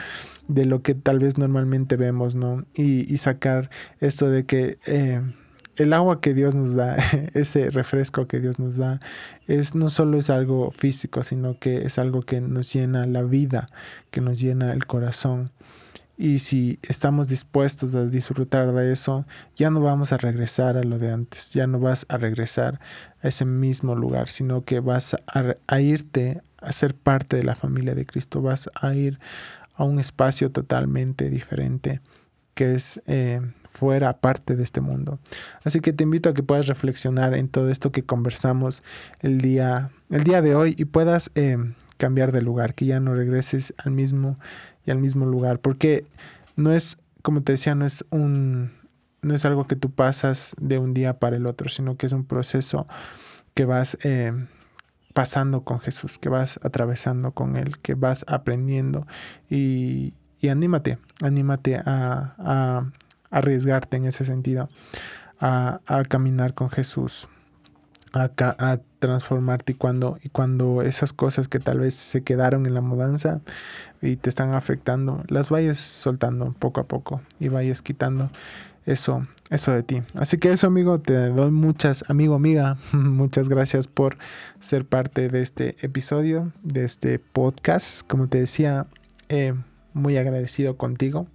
de 0.48 0.66
lo 0.66 0.82
que 0.82 0.96
tal 0.96 1.20
vez 1.20 1.38
normalmente 1.38 1.96
vemos, 1.96 2.36
¿no? 2.36 2.66
Y, 2.74 3.12
y 3.14 3.18
sacar 3.18 3.70
esto 4.00 4.30
de 4.30 4.46
que... 4.46 4.78
Eh, 4.86 5.22
el 5.76 5.94
agua 5.94 6.22
que 6.22 6.34
Dios 6.34 6.54
nos 6.54 6.76
da, 6.76 6.96
ese 7.34 7.70
refresco 7.72 8.28
que 8.28 8.40
Dios 8.40 8.60
nos 8.60 8.78
da, 8.78 9.00
es 9.48 9.76
no 9.76 9.90
solo 9.90 10.18
es 10.18 10.30
algo 10.30 10.72
físico, 10.72 11.24
sino 11.24 11.58
que 11.58 11.86
es 11.86 11.98
algo 11.98 12.22
que 12.22 12.42
nos 12.42 12.72
llena 12.72 13.06
la 13.06 13.24
vida, 13.24 13.70
que 14.12 14.22
nos 14.22 14.40
llena 14.40 14.72
el 14.74 14.86
corazón. 14.86 15.52
Y 16.16 16.40
si 16.40 16.78
estamos 16.84 17.28
dispuestos 17.28 17.96
a 17.96 18.06
disfrutar 18.06 18.72
de 18.72 18.92
eso, 18.92 19.26
ya 19.56 19.72
no 19.72 19.82
vamos 19.82 20.14
a 20.14 20.18
regresar 20.18 20.78
a 20.78 20.84
lo 20.84 21.00
de 21.00 21.12
antes, 21.12 21.54
ya 21.54 21.66
no 21.66 21.80
vas 21.80 22.06
a 22.08 22.18
regresar 22.18 22.80
a 23.24 23.30
ese 23.30 23.46
mismo 23.46 23.96
lugar, 23.96 24.30
sino 24.30 24.64
que 24.64 24.80
vas 24.80 25.18
a, 25.68 25.82
irte 25.82 26.44
a 26.62 26.72
ser 26.72 26.94
parte 26.94 27.36
de 27.36 27.44
la 27.44 27.56
familia 27.56 27.96
de 27.96 28.06
Cristo, 28.06 28.44
vas 28.44 28.70
a 28.80 28.94
ir 28.94 29.20
a 29.76 29.84
un 29.84 30.00
espacio 30.00 30.52
totalmente 30.52 31.30
diferente, 31.30 32.02
que 32.54 32.76
es 32.76 33.02
eh, 33.08 33.42
fuera 33.70 34.20
parte 34.20 34.56
de 34.56 34.64
este 34.64 34.82
mundo. 34.82 35.20
Así 35.64 35.80
que 35.80 35.94
te 35.94 36.04
invito 36.04 36.30
a 36.30 36.34
que 36.34 36.44
puedas 36.44 36.68
reflexionar 36.68 37.34
en 37.34 37.48
todo 37.48 37.70
esto 37.70 37.92
que 37.92 38.04
conversamos 38.04 38.84
el 39.20 39.42
día, 39.42 39.90
el 40.10 40.24
día 40.24 40.42
de 40.42 40.56
hoy 40.56 40.76
y 40.78 40.86
puedas 40.86 41.32
eh, 41.36 41.58
cambiar 41.98 42.32
de 42.32 42.42
lugar, 42.42 42.76
que 42.76 42.86
ya 42.86 43.00
no 43.00 43.16
regreses 43.16 43.74
al 43.78 43.92
mismo 43.92 44.38
y 44.86 44.92
al 44.92 45.00
mismo 45.00 45.26
lugar, 45.26 45.60
porque 45.60 46.04
no 46.56 46.72
es, 46.72 46.98
como 47.22 47.42
te 47.42 47.54
decía, 47.54 47.74
no 47.74 47.86
es 47.86 48.06
un 48.10 48.72
no 49.24 49.34
es 49.34 49.46
algo 49.46 49.68
que 49.68 49.76
tú 49.76 49.90
pasas 49.90 50.54
de 50.60 50.78
un 50.78 50.94
día 50.94 51.18
para 51.18 51.38
el 51.38 51.48
otro, 51.48 51.70
sino 51.70 51.96
que 51.96 52.06
es 52.06 52.14
un 52.14 52.26
proceso 52.26 52.88
que 53.54 53.66
vas 53.66 53.98
eh, 54.04 54.34
pasando 55.14 55.62
con 55.62 55.80
Jesús, 55.80 56.18
que 56.20 56.30
vas 56.30 56.60
atravesando 56.64 57.32
con 57.32 57.56
Él, 57.56 57.78
que 57.80 57.94
vas 57.94 58.26
aprendiendo. 58.28 59.08
Y, 59.50 60.14
y 60.40 60.50
anímate, 60.50 60.98
anímate 61.22 61.78
a, 61.78 62.86
arriesgarte 63.30 63.98
en 63.98 64.06
ese 64.06 64.26
sentido, 64.26 64.70
a, 65.40 65.80
caminar 66.10 66.54
con 66.54 66.70
Jesús, 66.70 67.30
a, 68.12 68.30
a, 68.38 68.80
transformarte. 69.00 69.76
Cuando, 69.76 70.18
y 70.22 70.30
cuando 70.30 70.82
esas 70.82 71.14
cosas 71.14 71.48
que 71.48 71.60
tal 71.60 71.80
vez 71.80 71.94
se 71.94 72.24
quedaron 72.24 72.66
en 72.66 72.74
la 72.74 72.82
mudanza 72.82 73.42
y 74.02 74.16
te 74.18 74.30
están 74.30 74.54
afectando, 74.54 75.24
las 75.28 75.50
vayas 75.50 75.78
soltando 75.78 76.54
poco 76.60 76.82
a 76.82 76.88
poco 76.88 77.22
y 77.40 77.50
vayas 77.50 77.82
quitando 77.82 78.30
eso, 78.86 79.28
eso 79.50 79.72
de 79.72 79.84
ti. 79.84 80.02
Así 80.14 80.38
que 80.38 80.52
eso, 80.52 80.68
amigo, 80.68 81.00
te 81.00 81.30
doy 81.30 81.52
muchas, 81.52 82.04
amigo, 82.08 82.36
amiga, 82.36 82.78
muchas 82.92 83.50
gracias 83.50 83.88
por 83.88 84.18
ser 84.60 84.86
parte 84.86 85.30
de 85.30 85.42
este 85.42 85.76
episodio, 85.86 86.52
de 86.64 86.86
este 86.86 87.20
podcast. 87.20 88.08
Como 88.08 88.28
te 88.28 88.40
decía, 88.40 88.88
eh, 89.30 89.54
muy 89.94 90.18
agradecido 90.18 90.78
contigo. 90.78 91.28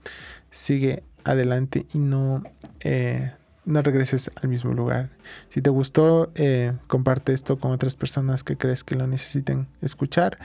Sigue 0.50 1.02
adelante 1.24 1.86
y 1.92 1.98
no, 1.98 2.42
eh, 2.80 3.32
no 3.64 3.82
regreses 3.82 4.30
al 4.42 4.48
mismo 4.48 4.72
lugar. 4.72 5.10
Si 5.48 5.62
te 5.62 5.70
gustó, 5.70 6.32
eh, 6.34 6.72
comparte 6.86 7.32
esto 7.32 7.58
con 7.58 7.72
otras 7.72 7.94
personas 7.94 8.44
que 8.44 8.56
crees 8.56 8.84
que 8.84 8.94
lo 8.94 9.06
necesiten 9.06 9.68
escuchar, 9.82 10.38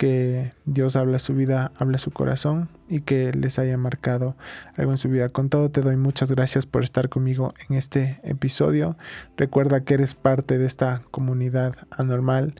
que 0.00 0.54
Dios 0.64 0.96
habla 0.96 1.18
su 1.18 1.34
vida, 1.34 1.72
habla 1.76 1.98
su 1.98 2.10
corazón 2.10 2.70
y 2.88 3.02
que 3.02 3.34
les 3.34 3.58
haya 3.58 3.76
marcado 3.76 4.34
algo 4.74 4.92
en 4.92 4.96
su 4.96 5.10
vida. 5.10 5.28
Con 5.28 5.50
todo 5.50 5.70
te 5.70 5.82
doy 5.82 5.96
muchas 5.96 6.30
gracias 6.30 6.64
por 6.64 6.84
estar 6.84 7.10
conmigo 7.10 7.52
en 7.68 7.76
este 7.76 8.18
episodio. 8.22 8.96
Recuerda 9.36 9.84
que 9.84 9.92
eres 9.92 10.14
parte 10.14 10.56
de 10.56 10.64
esta 10.64 11.02
comunidad 11.10 11.74
anormal. 11.90 12.54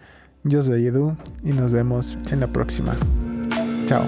Yo 0.44 0.62
soy 0.62 0.86
Edu 0.86 1.16
y 1.42 1.52
nos 1.52 1.72
vemos 1.72 2.18
en 2.30 2.40
la 2.40 2.48
próxima. 2.48 2.92
Chao. 3.86 4.04